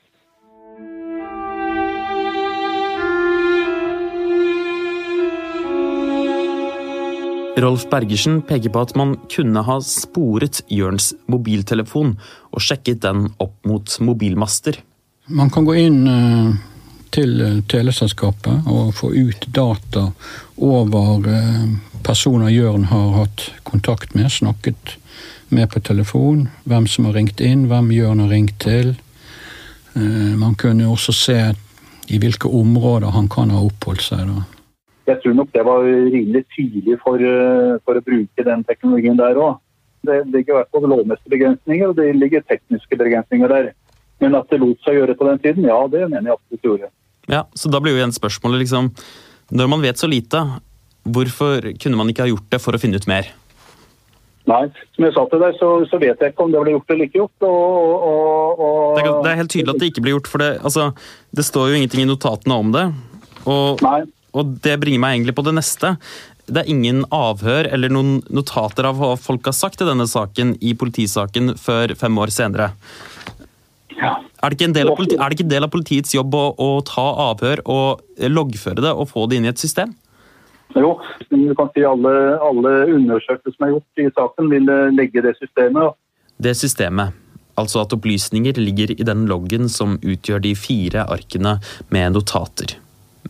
Rolf 7.56 7.84
Bergersen 7.90 8.40
peker 8.48 8.72
på 8.72 8.80
at 8.80 8.94
man 8.96 9.14
kunne 9.30 9.60
ha 9.66 9.74
sporet 9.84 10.62
Jørns 10.72 11.10
mobiltelefon 11.28 12.14
og 12.48 12.64
sjekket 12.64 13.02
den 13.04 13.26
opp 13.42 13.58
mot 13.68 13.96
mobilmaster. 14.00 14.78
Man 15.28 15.52
kan 15.52 15.66
gå 15.68 15.74
inn 15.82 15.98
uh, 16.08 16.54
til 17.12 17.34
uh, 17.44 17.58
teleselskapet 17.68 18.70
og 18.72 18.94
få 18.96 19.12
ut 19.12 19.44
data 19.52 20.06
over 20.56 21.28
uh, 21.28 21.74
personer 22.02 22.48
Jørn 22.54 22.88
har 22.88 23.12
hatt 23.18 23.44
kontakt 23.68 24.16
med, 24.16 24.32
snakket 24.32 24.96
med 25.52 25.68
på 25.74 25.82
telefon, 25.84 26.46
hvem 26.64 26.88
som 26.88 27.10
har 27.10 27.18
ringt 27.20 27.44
inn, 27.44 27.68
hvem 27.68 27.92
Jørn 27.92 28.24
har 28.24 28.32
ringt 28.32 28.56
til. 28.64 28.94
Man 29.92 30.54
kunne 30.56 30.86
også 30.88 31.12
se 31.12 31.36
i 32.08 32.18
hvilke 32.18 32.48
områder 32.48 33.12
han 33.12 33.28
kan 33.28 33.52
ha 33.52 33.60
oppholdt 33.60 34.06
seg. 34.06 34.24
da 34.30 34.46
jeg 35.06 35.18
tror 35.22 35.34
nok 35.34 35.50
det 35.54 35.64
var 35.66 35.84
rimelig 35.84 36.44
tydelig 36.54 36.98
for, 37.02 37.18
eh, 37.18 37.78
for 37.84 37.98
å 37.98 38.04
bruke 38.06 38.46
den 38.46 38.64
teknologien 38.64 39.18
der 39.18 39.34
òg. 39.34 39.58
Det 40.02 40.18
ligger 40.26 40.54
i 40.54 40.56
hvert 40.58 40.70
fall 40.74 40.88
lovmessige 40.90 41.34
begrensninger, 41.34 41.88
og 41.88 41.96
det 41.96 42.08
ligger 42.16 42.42
tekniske 42.46 42.98
begrensninger 42.98 43.48
der. 43.48 43.72
Men 44.20 44.34
at 44.38 44.50
det 44.50 44.60
lot 44.62 44.78
seg 44.84 44.98
gjøre 44.98 45.18
på 45.18 45.26
den 45.26 45.38
tiden, 45.42 45.66
ja, 45.66 45.78
det 45.90 46.08
mener 46.10 46.30
jeg 46.30 46.38
absolutt 46.38 46.68
gjorde. 46.68 46.90
Ja, 47.28 47.44
Så 47.54 47.70
da 47.70 47.78
blir 47.78 47.94
jo 47.94 48.02
igjen 48.02 48.14
spørsmålet, 48.14 48.66
liksom 48.66 48.90
Når 49.52 49.68
man 49.68 49.82
vet 49.82 49.98
så 49.98 50.08
lite, 50.08 50.60
hvorfor 51.04 51.60
kunne 51.78 51.96
man 51.96 52.08
ikke 52.08 52.22
ha 52.22 52.30
gjort 52.30 52.48
det 52.48 52.60
for 52.60 52.72
å 52.72 52.80
finne 52.80 52.96
ut 52.96 53.06
mer? 53.06 53.26
Nei, 54.46 54.64
som 54.94 55.04
jeg 55.04 55.12
sa 55.12 55.26
til 55.28 55.38
deg, 55.38 55.58
så, 55.58 55.68
så 55.90 55.98
vet 56.00 56.18
jeg 56.18 56.32
ikke 56.32 56.46
om 56.46 56.50
det 56.50 56.62
ble 56.62 56.72
gjort 56.72 56.90
eller 56.90 57.04
ikke 57.04 57.18
gjort. 57.18 57.44
Og, 57.46 58.06
og, 58.08 58.58
og... 58.58 58.96
Det, 58.96 59.04
er, 59.04 59.22
det, 59.22 59.30
er, 59.30 59.36
helt 59.42 59.50
tydelig 59.50 59.74
at 59.74 59.82
det 59.82 59.90
ikke 59.92 60.02
ble 60.06 60.14
gjort, 60.14 60.30
for 60.32 60.38
det, 60.42 60.50
altså, 60.64 60.88
det 61.36 61.44
står 61.44 61.68
jo 61.68 61.76
ingenting 61.76 62.02
i 62.02 62.08
notatene 62.08 62.58
om 62.64 62.72
det. 62.72 62.86
Og 63.44 63.84
Nei 63.84 64.00
og 64.32 64.58
det 64.64 64.78
bringer 64.80 65.02
meg 65.02 65.16
egentlig 65.16 65.36
på 65.36 65.44
det 65.46 65.54
neste. 65.58 65.94
Det 66.48 66.62
er 66.62 66.70
ingen 66.72 67.04
avhør 67.14 67.68
eller 67.70 67.92
noen 67.92 68.20
notater 68.34 68.88
av 68.88 68.98
hva 68.98 69.14
folk 69.20 69.46
har 69.48 69.56
sagt 69.56 69.82
i 69.84 69.88
denne 69.88 70.08
saken 70.10 70.56
i 70.60 70.74
politisaken 70.78 71.54
før 71.60 71.94
fem 71.98 72.18
år 72.18 72.32
senere. 72.34 72.72
Ja. 73.92 74.16
Er, 74.42 74.50
det 74.50 74.56
ikke 74.56 74.70
en 74.70 74.74
del 74.74 74.90
av, 74.90 74.96
politi, 74.98 75.18
det 75.20 75.36
ikke 75.36 75.46
en 75.46 75.52
del 75.52 75.66
av 75.68 75.70
politiets 75.70 76.14
jobb 76.16 76.34
å, 76.34 76.44
å, 76.58 76.68
ta 76.88 77.04
avhør 77.28 77.62
og 77.70 78.30
loggføre 78.32 78.82
det 78.82 78.90
og 78.90 79.10
få 79.12 79.28
det 79.30 79.38
inn 79.38 79.46
i 79.46 79.52
et 79.52 79.62
system? 79.62 79.92
Jo, 80.72 80.96
du 81.28 81.52
kan 81.54 81.68
si 81.74 81.84
alle, 81.84 82.12
alle 82.42 82.72
undersøkelser 82.96 83.54
som 83.54 83.66
er 83.66 83.74
gjort 83.74 84.00
i 84.00 84.08
saken, 84.16 84.48
vil 84.50 84.70
legge 84.96 85.22
det 85.22 85.36
systemet. 85.36 85.98
Det 86.42 86.56
systemet, 86.58 87.12
altså 87.60 87.84
at 87.84 87.92
opplysninger 87.94 88.56
ligger 88.58 88.94
i 88.96 89.04
den 89.06 89.26
loggen 89.30 89.68
som 89.70 89.98
utgjør 90.00 90.42
de 90.48 90.56
fire 90.58 91.04
arkene 91.12 91.58
med 91.92 92.16
notater. 92.16 92.78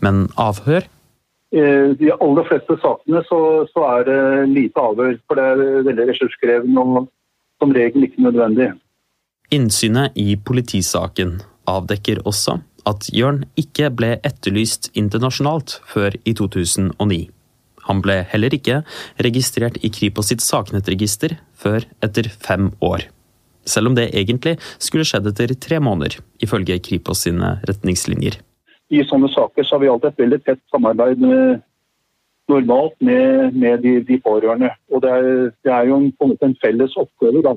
Men 0.00 0.26
avhør? 0.40 0.87
I 1.52 1.62
de 2.00 2.09
aller 2.14 2.46
fleste 2.48 2.78
sakene 2.81 3.20
så, 3.28 3.38
så, 3.68 3.83
er 3.98 4.07
det 4.09 4.20
lite 4.55 4.81
avhør, 4.81 5.18
for 5.28 5.37
det 5.37 5.44
er 5.50 5.85
veldig 5.88 6.07
ressurskrevende 6.09 6.85
og 6.85 7.11
som 7.61 7.74
regel 7.76 8.07
ikke 8.07 8.24
nødvendig. 8.24 8.70
Innsynet 9.52 10.16
i 10.16 10.33
politisaken 10.40 11.42
avdekker 11.68 12.22
også 12.24 12.57
at 12.88 13.07
Jørn 13.14 13.44
ikke 13.61 13.90
ble 13.94 14.16
etterlyst 14.26 14.88
internasjonalt 14.98 15.76
før 15.87 16.16
i 16.24 16.35
2009. 16.38 17.20
Han 17.87 18.00
ble 18.02 18.22
heller 18.31 18.55
ikke 18.55 18.81
registrert 19.22 19.76
i 19.85 19.90
Kripos 19.92 20.31
sitt 20.33 20.42
saknettregister 20.42 21.37
før 21.59 21.85
etter 22.02 22.31
fem 22.33 22.70
år. 22.83 23.05
Selv 23.68 23.92
om 23.92 23.98
det 23.98 24.09
egentlig 24.16 24.57
skulle 24.83 25.07
skjedd 25.07 25.28
etter 25.31 25.52
tre 25.55 25.78
måneder, 25.83 26.16
ifølge 26.42 26.81
Kripos 26.83 27.22
sine 27.26 27.59
retningslinjer 27.68 28.40
i 28.90 29.03
sånne 29.09 29.31
saker 29.33 29.64
så 29.64 29.77
har 29.77 29.83
vi 29.83 29.90
alltid 29.92 30.11
et 30.11 30.23
veldig 30.25 30.40
tett 30.47 30.61
samarbeid 30.73 31.21
med, 31.23 31.62
normalt 32.51 32.95
med, 33.01 33.55
med 33.57 33.83
de, 33.85 33.97
de, 34.09 34.18
pårørende. 34.21 34.73
Og 34.92 35.03
det 35.05 35.11
er, 35.11 35.29
det 35.64 35.73
er 35.73 35.88
jo 35.88 35.99
en, 36.01 36.11
på 36.12 36.27
en 36.27 36.35
måte 36.35 36.49
en 36.51 36.59
felles 36.62 36.97
oppgave, 37.01 37.42
da. 37.47 37.55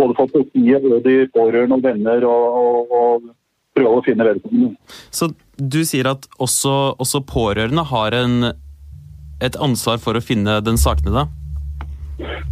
både 0.00 0.16
for 0.18 0.32
politiet 0.32 0.86
og 0.88 1.04
de 1.04 1.16
pårørende 1.34 1.78
og 1.78 1.84
venner, 1.84 2.26
og 2.26 3.30
prøve 3.76 3.98
å 3.98 4.04
finne 4.06 4.26
vedkommende. 4.28 4.74
Så 5.10 5.32
du 5.56 5.82
sier 5.88 6.08
at 6.12 6.26
også, 6.38 6.94
også 7.02 7.22
pårørende 7.28 7.84
har 7.92 8.16
en, 8.16 8.52
et 9.44 9.56
ansvar 9.60 10.00
for 10.02 10.16
å 10.16 10.24
finne 10.24 10.60
den 10.64 10.80
sakene, 10.80 11.22
da? 11.22 11.28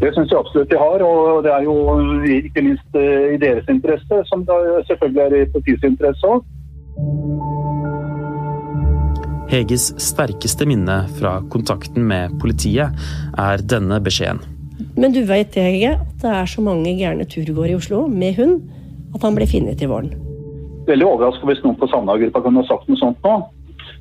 Det 0.00 0.08
syns 0.16 0.30
jeg 0.32 0.40
absolutt 0.40 0.70
de 0.72 0.78
har, 0.80 1.02
og 1.04 1.44
det 1.44 1.52
er 1.52 1.66
jo 1.66 1.74
ikke 2.32 2.62
minst 2.64 2.96
eh, 2.96 3.34
i 3.34 3.40
deres 3.40 3.68
interesse, 3.68 4.22
som 4.30 4.46
selvfølgelig 4.88 5.22
er 5.26 5.36
i 5.36 5.48
politiets 5.52 5.84
interesse 5.86 6.26
òg. 6.26 6.46
Heges 9.50 9.88
sterkeste 9.98 10.62
minne 10.62 11.00
fra 11.18 11.40
kontakten 11.50 12.04
med 12.06 12.36
politiet 12.38 12.94
er 13.34 13.62
denne 13.66 13.96
beskjeden. 13.98 14.38
Men 14.94 15.10
du 15.10 15.24
veit 15.26 15.50
det, 15.56 15.64
Hege, 15.64 15.96
at 15.98 16.20
det 16.22 16.34
er 16.38 16.50
så 16.50 16.62
mange 16.62 16.92
gærne 16.94 17.24
turgåere 17.26 17.72
i 17.72 17.78
Oslo 17.78 18.04
med 18.06 18.36
hund 18.38 18.60
at 19.10 19.24
han 19.26 19.34
ble 19.34 19.48
funnet 19.50 19.80
til 19.80 19.90
våren. 19.90 20.12
Veldig 20.86 21.06
overraska 21.08 21.48
hvis 21.48 21.62
noen 21.64 21.78
på 21.80 21.88
Sandagruppa 21.90 22.44
kunne 22.44 22.62
ha 22.62 22.68
sagt 22.68 22.86
noe 22.86 23.00
sånt 23.00 23.26
nå. 23.26 23.32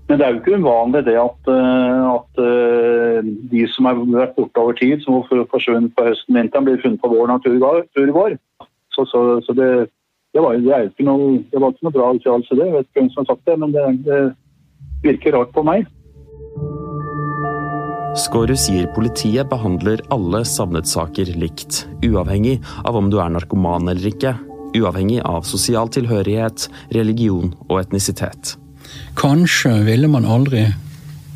Men 0.10 0.20
det 0.20 0.26
er 0.28 0.36
jo 0.36 0.40
ikke 0.40 0.60
uvanlig 0.62 1.02
det 1.08 1.16
at, 1.22 1.50
eh, 1.54 2.04
at 2.12 2.42
eh, 2.46 3.32
de 3.50 3.64
som 3.74 3.90
har 3.90 3.98
vært 4.04 4.36
borte 4.38 4.62
over 4.62 4.78
tid, 4.78 5.02
som 5.02 5.18
har 5.18 5.48
forsvunnet 5.50 5.96
på 5.98 6.06
høsten 6.12 6.38
vinteren, 6.38 6.68
blir 6.68 6.82
funnet 6.84 7.02
på 7.02 7.10
våren 7.10 7.34
av 7.34 7.42
turgåer. 7.42 8.38
Så, 8.94 9.08
så, 9.10 9.24
så 9.46 9.58
det, 9.58 9.72
det, 10.34 10.46
var, 10.46 10.62
det, 10.62 10.92
ikke 10.92 11.10
noe, 11.10 11.40
det 11.50 11.62
var 11.62 11.74
ikke 11.74 11.90
noe 11.90 11.98
bra 11.98 12.12
uttalelse, 12.20 12.54
det. 12.54 12.70
Jeg 12.70 12.78
vet 12.78 12.90
ikke 12.90 13.02
hvem 13.02 13.12
som 13.16 13.24
har 13.24 13.32
sagt 13.34 13.50
det, 13.50 13.58
men 13.66 13.74
det, 13.74 13.88
det 14.06 14.20
virker 15.04 15.36
rart 15.38 15.54
på 15.56 15.64
meg. 15.68 15.88
Skårud 18.20 18.58
sier 18.60 18.90
politiet 18.96 19.48
behandler 19.52 20.02
alle 20.12 20.42
savnet-saker 20.48 21.30
likt, 21.40 21.86
uavhengig 22.04 22.58
av 22.84 22.98
om 22.98 23.12
du 23.12 23.20
er 23.22 23.30
narkoman 23.32 23.88
eller 23.92 24.10
ikke, 24.10 24.34
uavhengig 24.76 25.22
av 25.26 25.46
sosial 25.48 25.92
tilhørighet, 25.94 26.68
religion 26.96 27.54
og 27.70 27.78
etnisitet. 27.84 28.56
Kanskje 29.20 29.76
ville 29.86 30.10
man 30.12 30.26
aldri 30.26 30.66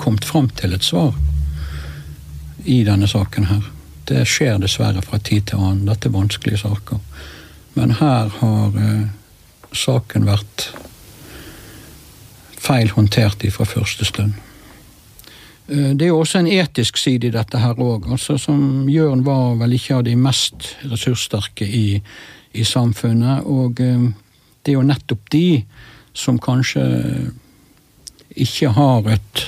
kommet 0.01 0.25
fram 0.25 0.49
til 0.57 0.73
et 0.75 0.83
svar 0.83 1.13
i 2.65 2.81
denne 2.87 3.07
saken 3.07 3.47
her. 3.47 3.63
Det 4.09 4.25
skjer 4.27 4.57
dessverre 4.59 5.03
fra 5.05 5.19
tid 5.23 5.47
til 5.51 5.61
annen. 5.61 5.85
Dette 5.87 6.09
er 6.09 6.17
vanskelige 6.17 6.63
saker. 6.65 6.99
Men 7.77 7.95
her 8.01 8.33
har 8.41 8.79
eh, 8.81 9.05
saken 9.71 10.27
vært 10.27 10.73
feil 12.63 12.91
håndtert 12.95 13.43
fra 13.51 13.67
første 13.67 14.05
stund. 14.05 14.33
Eh, 15.67 15.95
Det 15.95 16.01
er 16.01 16.07
jo 16.07 16.19
også 16.19 16.39
en 16.39 16.47
etisk 16.47 16.97
side 16.97 17.27
i 17.27 17.31
dette 17.31 17.57
her 17.57 17.73
òg. 17.79 18.11
Altså, 18.11 18.37
som 18.37 18.89
Jørn 18.89 19.25
var 19.25 19.55
vel 19.55 19.73
ikke 19.73 19.95
av 19.95 20.03
de 20.03 20.15
mest 20.15 20.75
ressurssterke 20.83 21.65
i, 21.67 22.01
i 22.53 22.63
samfunnet. 22.63 23.43
Og 23.45 23.79
eh, 23.79 24.09
det 24.63 24.71
er 24.71 24.79
jo 24.79 24.87
nettopp 24.87 25.29
de 25.31 25.63
som 26.13 26.39
kanskje 26.39 26.83
ikke 28.35 28.69
har 28.73 29.07
et 29.13 29.45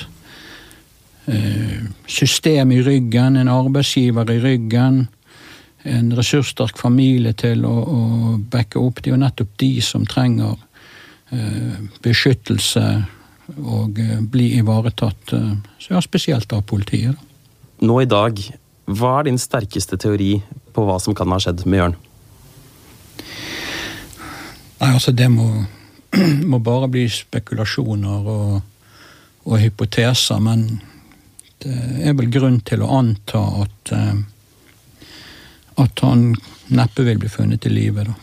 eh, 1.26 1.84
system 2.06 2.72
i 2.72 2.82
ryggen, 2.82 3.36
en 3.36 3.48
arbeidsgiver 3.48 4.30
i 4.30 4.40
ryggen, 4.40 5.06
en 5.86 6.12
ressurssterk 6.18 6.78
familie 6.78 7.32
til 7.32 7.64
å, 7.64 7.74
å 7.86 8.00
backe 8.50 8.80
opp. 8.82 9.02
Det 9.02 9.10
er 9.10 9.14
jo 9.14 9.22
nettopp 9.22 9.52
de 9.62 9.72
som 9.80 10.06
trenger 10.06 10.56
beskyttelse 12.02 12.86
og 13.56 13.98
eh, 14.02 14.20
bli 14.20 14.52
ivaretatt, 14.58 15.32
eh, 15.32 15.52
så 15.78 15.96
ja, 15.96 16.02
spesielt 16.02 16.52
av 16.52 16.64
politiet. 16.66 17.16
Nå 17.82 18.00
i 18.02 18.08
dag, 18.10 18.40
hva 18.86 19.12
er 19.18 19.28
din 19.28 19.40
sterkeste 19.40 19.98
teori 20.00 20.36
på 20.74 20.86
hva 20.86 20.98
som 21.02 21.14
kan 21.16 21.30
ha 21.32 21.38
skjedd 21.42 21.66
med 21.66 21.82
Jørn? 21.82 21.96
Nei, 24.76 24.90
altså 24.92 25.14
det 25.16 25.28
må, 25.32 25.48
må 26.50 26.60
bare 26.64 26.90
bli 26.92 27.06
spekulasjoner 27.10 28.30
og, 28.34 28.60
og 29.46 29.58
hypoteser, 29.62 30.42
men 30.42 30.68
det 31.62 31.76
er 32.06 32.16
vel 32.18 32.30
grunn 32.30 32.60
til 32.66 32.82
å 32.84 32.90
anta 32.98 33.42
at 33.64 33.94
eh, 33.96 34.16
at 35.76 36.00
han 36.00 36.30
neppe 36.72 37.04
vil 37.04 37.18
bli 37.20 37.28
funnet 37.28 37.66
i 37.68 37.72
live. 37.72 38.04
da. 38.04 38.14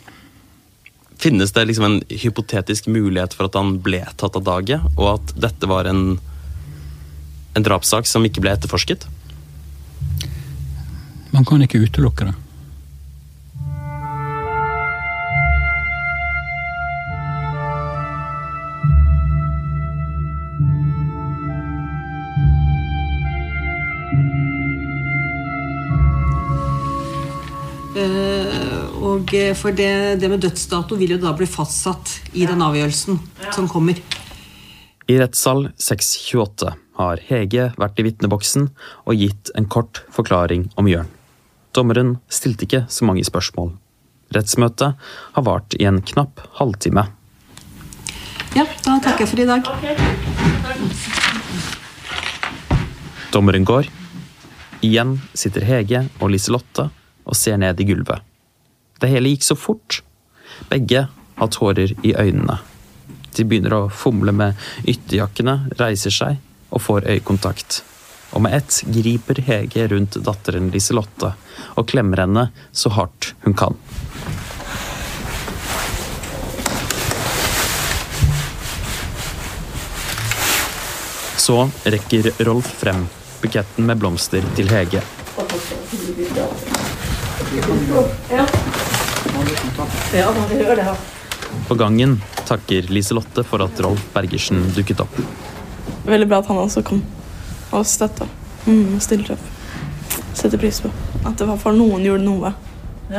Finnes 1.24 1.54
det 1.56 1.64
liksom 1.64 1.84
en 1.84 1.98
hypotetisk 2.10 2.86
mulighet 2.92 3.32
for 3.32 3.48
at 3.48 3.56
han 3.56 3.78
ble 3.80 4.02
tatt 4.20 4.34
av 4.36 4.44
dage, 4.44 4.76
og 4.98 5.06
at 5.14 5.30
dette 5.40 5.68
var 5.70 5.88
en, 5.88 6.18
en 7.56 7.64
drapssak 7.64 8.04
som 8.10 8.26
ikke 8.28 8.44
ble 8.44 8.52
etterforsket? 8.52 9.06
Man 11.32 11.48
kan 11.48 11.64
ikke 11.64 11.80
utelukke 11.80 12.28
det. 12.28 12.34
For 29.58 29.74
det, 29.76 30.20
det 30.20 30.30
med 30.30 30.42
dødsdato 30.44 30.96
vil 31.00 31.16
jo 31.16 31.20
da 31.22 31.32
bli 31.36 31.46
fastsatt 31.48 32.18
i 32.32 32.46
den 32.48 32.62
avgjørelsen 32.64 33.18
som 33.54 33.68
kommer. 33.70 34.00
I 35.10 35.18
rettssal 35.20 35.68
628 35.76 36.72
har 36.98 37.20
Hege 37.28 37.66
vært 37.80 37.98
i 38.00 38.06
vitneboksen 38.06 38.70
og 39.04 39.20
gitt 39.20 39.50
en 39.58 39.66
kort 39.68 40.04
forklaring 40.14 40.70
om 40.80 40.88
Jørn. 40.88 41.10
Dommeren 41.74 42.16
stilte 42.32 42.64
ikke 42.68 42.84
så 42.88 43.04
mange 43.08 43.24
spørsmål. 43.26 43.74
Rettsmøtet 44.34 44.94
har 45.34 45.46
vart 45.46 45.74
i 45.78 45.84
en 45.88 46.00
knapp 46.06 46.40
halvtime. 46.60 47.04
Ja, 48.54 48.64
da 48.86 48.98
takker 49.02 49.24
jeg 49.24 49.32
for 49.32 49.42
i 49.42 49.48
dag. 49.50 49.66
Dommeren 53.34 53.66
går. 53.66 53.90
Igjen 54.84 55.16
sitter 55.34 55.66
Hege 55.66 56.04
og 56.20 56.30
Liselotte 56.30 56.88
og 57.24 57.36
ser 57.38 57.58
ned 57.58 57.80
i 57.80 57.88
gulvet. 57.88 58.22
Det 59.04 59.10
hele 59.12 59.28
gikk 59.34 59.42
så 59.44 59.52
fort. 59.56 59.98
Begge 60.70 61.02
har 61.36 61.48
tårer 61.52 61.90
i 62.02 62.14
øynene. 62.16 62.54
De 63.36 63.44
begynner 63.44 63.74
å 63.76 63.88
fomle 63.92 64.32
med 64.32 64.56
ytterjakkene, 64.88 65.58
reiser 65.76 66.14
seg 66.14 66.38
og 66.72 66.80
får 66.80 67.04
øyekontakt. 67.12 67.82
Og 68.32 68.40
med 68.46 68.56
ett 68.56 68.78
griper 68.88 69.42
Hege 69.44 69.84
rundt 69.92 70.16
datteren 70.24 70.70
Liselotte 70.72 71.34
og 71.76 71.84
klemmer 71.90 72.24
henne 72.24 72.46
så 72.72 72.94
hardt 72.96 73.34
hun 73.44 73.52
kan. 73.52 73.76
Så 81.44 81.60
rekker 81.84 82.32
Rolf 82.48 82.72
frem 82.80 83.04
buketten 83.44 83.84
med 83.84 84.00
blomster 84.00 84.48
til 84.56 84.72
Hege. 84.72 85.04
Ja. 88.32 88.48
Ja, 90.14 90.30
man 90.34 90.54
gjør 90.54 90.78
det. 90.80 90.94
På 91.68 91.76
gangen 91.78 92.18
takker 92.48 92.88
Liselotte 92.92 93.44
for 93.46 93.64
at 93.64 93.80
Rolf 93.84 94.02
Bergersen 94.14 94.62
dukket 94.76 95.02
opp. 95.04 95.18
Veldig 96.04 96.28
bra 96.28 96.40
at 96.42 96.50
han 96.50 96.60
også 96.60 96.82
kom 96.86 97.02
og 97.74 97.86
støtta. 97.88 98.26
Mm, 98.66 99.00
stilte 99.02 99.36
opp. 99.36 99.50
Setter 100.34 100.60
pris 100.60 100.80
på 100.84 100.90
at 101.24 101.38
det 101.40 101.48
var 101.48 101.60
for 101.60 101.76
noen 101.76 102.04
gjorde 102.04 102.24
noe. 102.26 102.52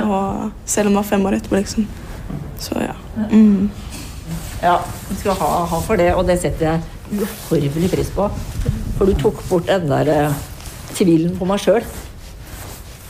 Og 0.02 0.52
selv 0.66 0.90
om 0.90 0.96
det 0.96 1.02
var 1.02 1.10
fem 1.10 1.26
år 1.26 1.38
etterpå, 1.40 1.60
liksom. 1.60 1.88
Så 2.62 2.78
ja. 2.82 2.96
Mm. 3.32 3.70
Ja, 4.64 4.80
du 5.10 5.16
skal 5.20 5.38
ha, 5.40 5.50
ha 5.70 5.80
for 5.86 6.00
det, 6.00 6.12
og 6.16 6.26
det 6.30 6.40
setter 6.42 6.72
jeg 6.72 7.20
uhorvelig 7.22 7.92
pris 7.92 8.10
på. 8.16 8.30
For 8.98 9.10
du 9.10 9.18
tok 9.20 9.44
bort 9.50 9.68
den 9.70 9.90
der 9.92 10.10
eh, 10.14 10.44
tvilen 10.96 11.36
på 11.38 11.48
meg 11.50 11.62
sjøl. 11.62 11.86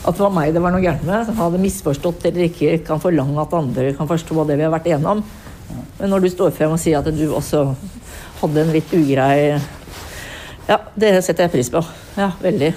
At 0.06 0.14
det 0.14 0.22
var 0.22 0.34
meg 0.36 0.54
det 0.54 0.62
var 0.62 0.72
noe 0.76 0.84
gærent 0.84 1.04
med, 1.08 1.26
som 1.26 1.38
hadde 1.42 1.58
misforstått 1.64 2.26
eller 2.30 2.46
ikke 2.46 2.76
kan 2.86 3.00
forlange 3.02 3.42
at 3.42 3.54
andre 3.58 3.94
kan 3.98 4.08
forstå 4.10 4.46
det 4.48 4.58
vi 4.60 4.64
har 4.68 4.74
vært 4.76 4.86
igjennom. 4.92 5.24
Men 6.00 6.10
når 6.14 6.22
du 6.22 6.30
står 6.30 6.52
frem 6.54 6.76
og 6.76 6.80
sier 6.82 7.00
at 7.00 7.10
du 7.16 7.24
også 7.34 7.64
hadde 8.42 8.62
en 8.62 8.74
litt 8.76 8.92
ugrei 8.94 9.56
Ja, 10.68 10.78
det 10.98 11.12
setter 11.26 11.46
jeg 11.46 11.52
pris 11.54 11.70
på. 11.74 11.82
Ja, 12.18 12.32
veldig. 12.42 12.72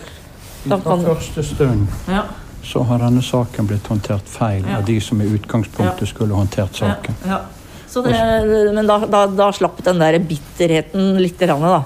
Da 0.68 0.76
Fra 0.76 0.90
kan- 0.96 1.04
første 1.06 1.42
stund 1.44 1.86
Ja. 2.08 2.22
så 2.62 2.82
har 2.84 2.98
denne 2.98 3.22
saken 3.22 3.66
blitt 3.66 3.86
håndtert 3.88 4.26
feil 4.28 4.64
Ja. 4.66 4.78
av 4.78 4.84
de 4.84 4.98
som 5.00 5.20
i 5.20 5.24
utgangspunktet 5.24 6.08
skulle 6.08 6.34
håndtert 6.34 6.74
saken. 6.76 7.14
Ja. 7.26 7.40
Så 7.88 8.02
det, 8.04 8.74
men 8.74 8.86
da, 8.86 8.98
da, 9.06 9.26
da 9.26 9.50
slapp 9.52 9.82
den 9.82 9.98
der 9.98 10.18
bitterheten 10.18 11.16
litt, 11.20 11.38
grann, 11.38 11.60
da. 11.62 11.84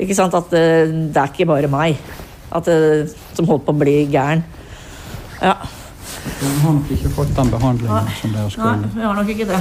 Ikke 0.00 0.14
sant? 0.14 0.32
At 0.34 0.48
det, 0.50 1.12
det 1.12 1.16
er 1.20 1.26
ikke 1.28 1.46
bare 1.46 1.68
meg 1.68 1.98
at, 2.50 2.68
eh, 2.68 3.06
som 3.34 3.46
holdt 3.46 3.66
på 3.66 3.74
å 3.74 3.78
bli 3.78 4.06
gæren. 4.06 4.42
Ja. 5.42 5.54
Hun 6.40 6.58
har 6.62 6.74
nok 6.78 6.90
ikke 6.94 7.10
fått 7.14 7.34
den 7.36 7.50
behandlingen 7.52 8.10
som 8.20 8.34
dere 8.34 8.50
Nei, 8.58 8.90
vi 8.94 9.06
har 9.06 9.16
nok 9.18 9.30
ikke 9.34 9.48
det. 9.48 9.60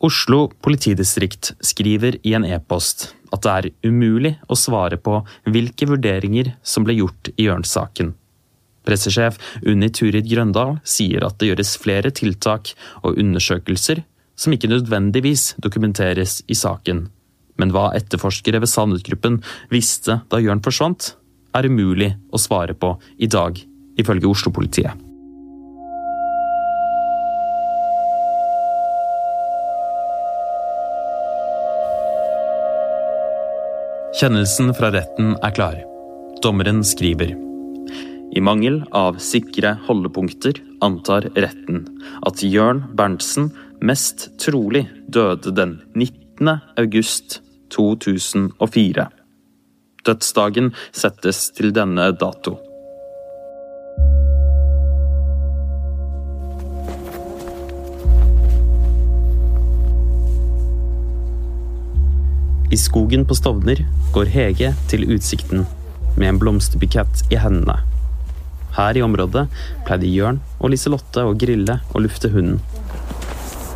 Oslo 0.00 0.46
politidistrikt 0.64 1.52
skriver 1.60 2.16
i 2.24 2.32
en 2.32 2.46
e-post 2.48 3.10
at 3.30 3.44
det 3.44 3.52
er 3.52 3.90
umulig 3.90 4.32
å 4.48 4.56
svare 4.56 4.96
på 4.96 5.18
hvilke 5.44 5.86
vurderinger 5.90 6.54
som 6.64 6.86
ble 6.86 6.96
gjort 6.96 7.28
i 7.36 7.46
Jørn-saken. 7.50 8.14
Pressesjef 8.88 9.36
Unni 9.68 9.90
Turid 9.92 10.24
Grøndal 10.30 10.78
sier 10.88 11.26
at 11.26 11.36
det 11.38 11.50
gjøres 11.50 11.74
flere 11.82 12.12
tiltak 12.16 12.72
og 13.04 13.20
undersøkelser 13.20 14.00
som 14.40 14.56
ikke 14.56 14.72
nødvendigvis 14.72 15.54
dokumenteres 15.60 16.40
i 16.48 16.56
saken. 16.56 17.04
Men 17.60 17.74
hva 17.76 17.90
etterforskere 17.92 18.62
ved 18.62 18.72
Sandut-gruppen 18.72 19.42
visste 19.68 20.22
da 20.32 20.40
Jørn 20.40 20.64
forsvant, 20.64 21.12
er 21.56 21.68
umulig 21.68 22.14
å 22.30 22.40
svare 22.40 22.74
på 22.74 22.94
i 23.18 23.28
dag, 23.30 23.58
ifølge 24.00 24.30
Oslo-politiet. 24.30 25.06
Kjennelsen 34.20 34.74
fra 34.76 34.90
retten 34.92 35.36
er 35.38 35.52
klar. 35.56 35.78
Dommeren 36.44 36.82
skriver. 36.84 37.30
I 38.30 38.40
mangel 38.44 38.82
av 38.94 39.16
sikre 39.22 39.76
holdepunkter 39.86 40.58
antar 40.84 41.28
retten 41.34 41.86
at 42.26 42.42
Jørn 42.44 42.82
Berntsen 42.98 43.48
mest 43.80 44.28
trolig 44.42 44.84
døde 45.08 45.54
den 45.56 45.78
19. 45.94 46.50
august 46.76 47.40
2004. 47.74 49.08
Dødsdagen 50.06 50.72
settes 50.92 51.50
til 51.56 51.74
denne 51.76 52.10
dato. 52.16 52.58
I 62.70 62.76
skogen 62.78 63.24
på 63.26 63.34
Stovner 63.34 63.80
går 64.14 64.28
Hege 64.30 64.74
til 64.88 65.08
utsikten 65.10 65.64
med 66.16 66.28
en 66.28 66.38
blomsterbukett 66.38 67.24
i 67.34 67.38
hendene. 67.42 67.80
Her 68.76 68.94
i 68.94 69.02
området 69.02 69.48
pleide 69.88 70.06
Jørn 70.06 70.38
og 70.60 70.70
Liselotte 70.70 71.24
å 71.26 71.34
grille 71.34 71.80
og 71.90 72.04
lufte 72.06 72.30
hunden. 72.30 72.60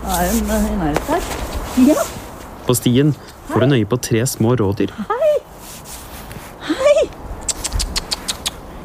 Er 0.05 0.31
hun 0.31 0.45
i 0.47 0.77
nærheten 0.79 1.11
her? 1.11 1.27
Ja. 1.89 1.99
På 2.69 2.77
stien 2.79 3.11
får 3.51 3.67
hun 3.67 3.75
øye 3.75 3.89
på 3.91 3.99
tre 3.99 4.23
små 4.31 4.55
rådyr. 4.61 4.95
Hei! 5.11 5.33
Hei! 6.69 7.09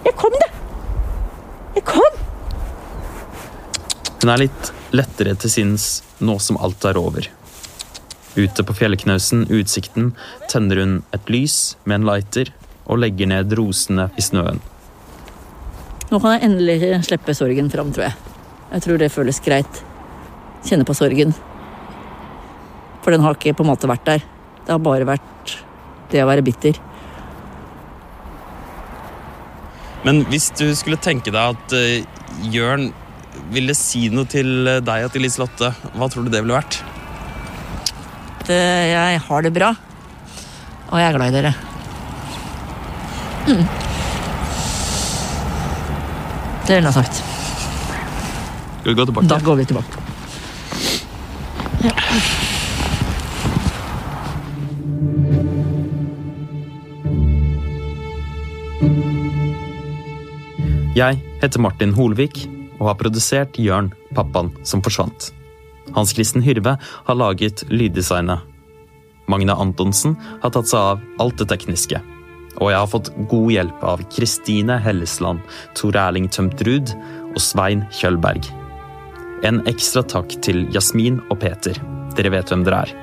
Jeg 0.05 0.15
kom, 0.19 0.35
det! 0.41 0.51
Jeg 1.75 1.85
kom! 1.87 2.21
Hun 4.19 4.31
er 4.33 4.41
litt 4.45 4.71
lettere 4.95 5.35
til 5.39 5.51
sinns 5.53 5.89
nå 6.23 6.37
som 6.43 6.59
alt 6.59 6.85
er 6.87 6.99
over. 6.99 7.29
Ute 8.39 8.63
på 8.63 8.75
fjellknausen 8.77 9.47
Utsikten 9.51 10.11
tenner 10.51 10.81
hun 10.81 10.97
et 11.15 11.31
lys 11.31 11.75
med 11.83 11.99
en 12.01 12.09
lighter 12.09 12.51
og 12.89 13.01
legger 13.03 13.29
ned 13.29 13.53
rosene 13.57 14.09
i 14.17 14.23
snøen. 14.25 14.61
Nå 16.09 16.17
kan 16.17 16.35
jeg 16.35 16.47
endelig 16.47 17.03
slippe 17.05 17.35
sorgen 17.37 17.69
fram, 17.69 17.93
tror 17.93 18.07
jeg. 18.07 18.35
Jeg 18.69 18.85
tror 18.85 19.01
det 19.01 19.11
føles 19.13 19.41
greit. 19.45 19.81
Kjenne 20.65 20.85
på 20.87 20.95
sorgen. 20.97 21.35
For 23.03 23.13
den 23.13 23.23
har 23.23 23.37
ikke 23.37 23.55
på 23.57 23.65
en 23.65 23.71
måte 23.71 23.89
vært 23.89 24.07
der. 24.07 24.25
Det 24.65 24.73
har 24.73 24.81
bare 24.83 25.07
vært 25.09 25.55
det 26.09 26.23
å 26.23 26.29
være 26.29 26.45
bitter. 26.45 26.79
Men 30.07 30.23
hvis 30.31 30.49
du 30.55 30.69
skulle 30.77 30.99
tenke 31.01 31.33
deg 31.33 31.55
at 31.57 31.75
uh, 31.75 32.47
Jørn 32.53 32.89
ville 33.53 33.73
si 33.77 34.07
noe 34.13 34.27
til 34.29 34.67
eh, 34.67 34.81
deg 34.83 35.05
og 35.07 35.13
til 35.13 35.23
Liselotte, 35.25 35.71
hva 35.95 36.09
tror 36.11 36.25
du 36.25 36.31
det 36.33 36.41
ville 36.43 36.57
vært? 36.57 36.79
Eh, 38.49 38.83
jeg 38.91 39.21
har 39.25 39.45
det 39.45 39.51
bra. 39.55 39.69
Og 40.89 40.99
jeg 40.99 41.07
er 41.07 41.17
glad 41.17 41.31
i 41.31 41.35
dere. 41.37 41.53
Mm. 43.47 43.63
Det 46.67 46.77
ville 46.77 46.91
jeg 46.91 46.97
sagt. 46.99 47.23
Skal 48.81 48.91
vi 48.91 48.99
gå 48.99 49.07
tilbake? 49.09 49.31
Da 49.31 49.39
går 49.45 49.61
vi 49.61 49.69
tilbake. 49.71 50.05
Ja. 51.85 51.95
Jeg 60.99 61.19
heter 61.39 61.61
Martin 61.63 61.93
Holvik 61.95 62.41
og 62.79 62.89
har 62.89 62.97
produsert 62.99 63.55
Jørn, 63.61 63.91
pappaen 64.17 64.49
som 64.67 64.81
forsvant. 64.83 65.29
Hans 65.95 66.11
Kristen 66.17 66.43
Hyrve 66.43 66.73
har 66.81 67.15
laget 67.15 67.63
lyddesignet. 67.71 68.41
Magne 69.31 69.55
Antonsen 69.55 70.17
har 70.41 70.51
tatt 70.51 70.67
seg 70.67 70.79
av 70.79 71.05
alt 71.23 71.37
det 71.39 71.47
tekniske. 71.53 72.01
Og 72.59 72.73
jeg 72.73 72.81
har 72.81 72.91
fått 72.91 73.11
god 73.31 73.47
hjelp 73.53 73.85
av 73.93 74.03
Kristine 74.11 74.79
Hellesland, 74.83 75.39
Tor 75.77 75.95
Erling 76.01 76.27
Tømtrud 76.33 76.91
og 77.29 77.39
Svein 77.39 77.85
Kjølberg. 77.95 78.49
En 79.47 79.61
ekstra 79.71 80.03
takk 80.03 80.35
til 80.43 80.65
Jasmin 80.75 81.21
og 81.29 81.39
Peter. 81.45 81.79
Dere 82.17 82.33
vet 82.35 82.51
hvem 82.51 82.67
dere 82.67 82.83
er. 82.83 82.95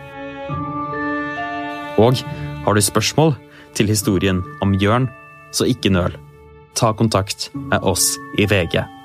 Og 2.02 2.20
har 2.66 2.76
du 2.76 2.84
spørsmål 2.84 3.38
til 3.78 3.88
historien 3.88 4.44
om 4.60 4.76
Jørn, 4.82 5.08
så 5.54 5.64
ikke 5.70 5.94
nøl. 5.94 6.25
Ta 6.78 6.92
kontakt 6.92 7.50
med 7.52 7.80
oss 7.82 8.18
i 8.38 8.46
VG. 8.46 8.95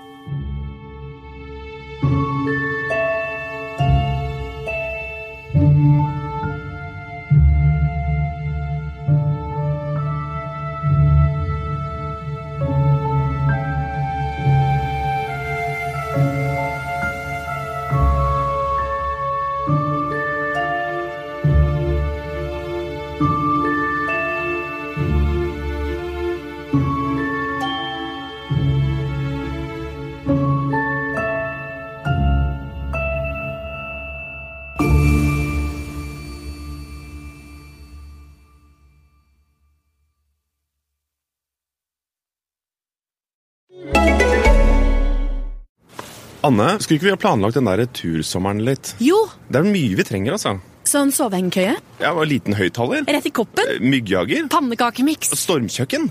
Anne, 46.43 46.79
skulle 46.81 46.97
ikke 46.97 47.05
vi 47.09 47.13
ha 47.13 47.19
planlagt 47.21 47.53
den 47.59 47.67
der 47.69 47.83
tursommeren 47.93 48.63
litt? 48.65 48.95
Jo, 49.01 49.27
Det 49.51 49.59
er 49.61 49.67
mye 49.67 49.95
vi 49.99 50.03
trenger, 50.07 50.33
altså. 50.33 50.55
sånn 50.83 51.11
sovehengekøye, 51.13 51.75
Ja, 52.01 52.13
og 52.13 52.25
Liten 52.27 52.55
høyttaler. 52.57 53.05
rett 53.05 53.25
i 53.25 53.29
koppen, 53.29 53.63
eh, 53.69 53.79
Myggjager. 53.79 54.47
pannekakemiks, 54.49 55.29
Stormkjøkken. 55.37 56.09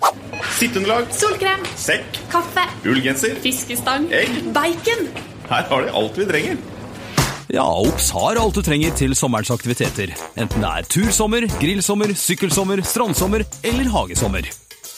Sitteunderlag. 0.58 1.08
solkrem, 1.12 1.64
Sekk. 1.76 2.20
kaffe, 2.30 2.64
Ullgenser. 2.84 3.34
fiskestang, 3.42 4.10
Egg. 4.12 4.52
bacon. 4.52 5.08
Her 5.48 5.62
har 5.62 5.82
de 5.82 5.90
alt 5.92 6.14
vi 6.16 6.24
trenger. 6.26 6.58
Ja, 7.52 7.64
Ops 7.64 8.10
har 8.10 8.36
alt 8.38 8.54
du 8.54 8.62
trenger 8.62 8.94
til 8.96 9.10
sommerens 9.10 9.50
aktiviteter. 9.50 10.14
Enten 10.36 10.60
det 10.60 10.70
er 10.70 10.82
tursommer, 10.86 11.40
grillsommer, 11.58 12.14
sykkelsommer, 12.14 12.80
strandsommer 12.84 13.44
eller 13.64 13.84
hagesommer. 13.90 14.46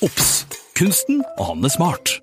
Ops 0.03 0.45
Kunsten 0.75 1.23
å 1.38 1.47
handle 1.47 1.71
smart. 1.71 2.21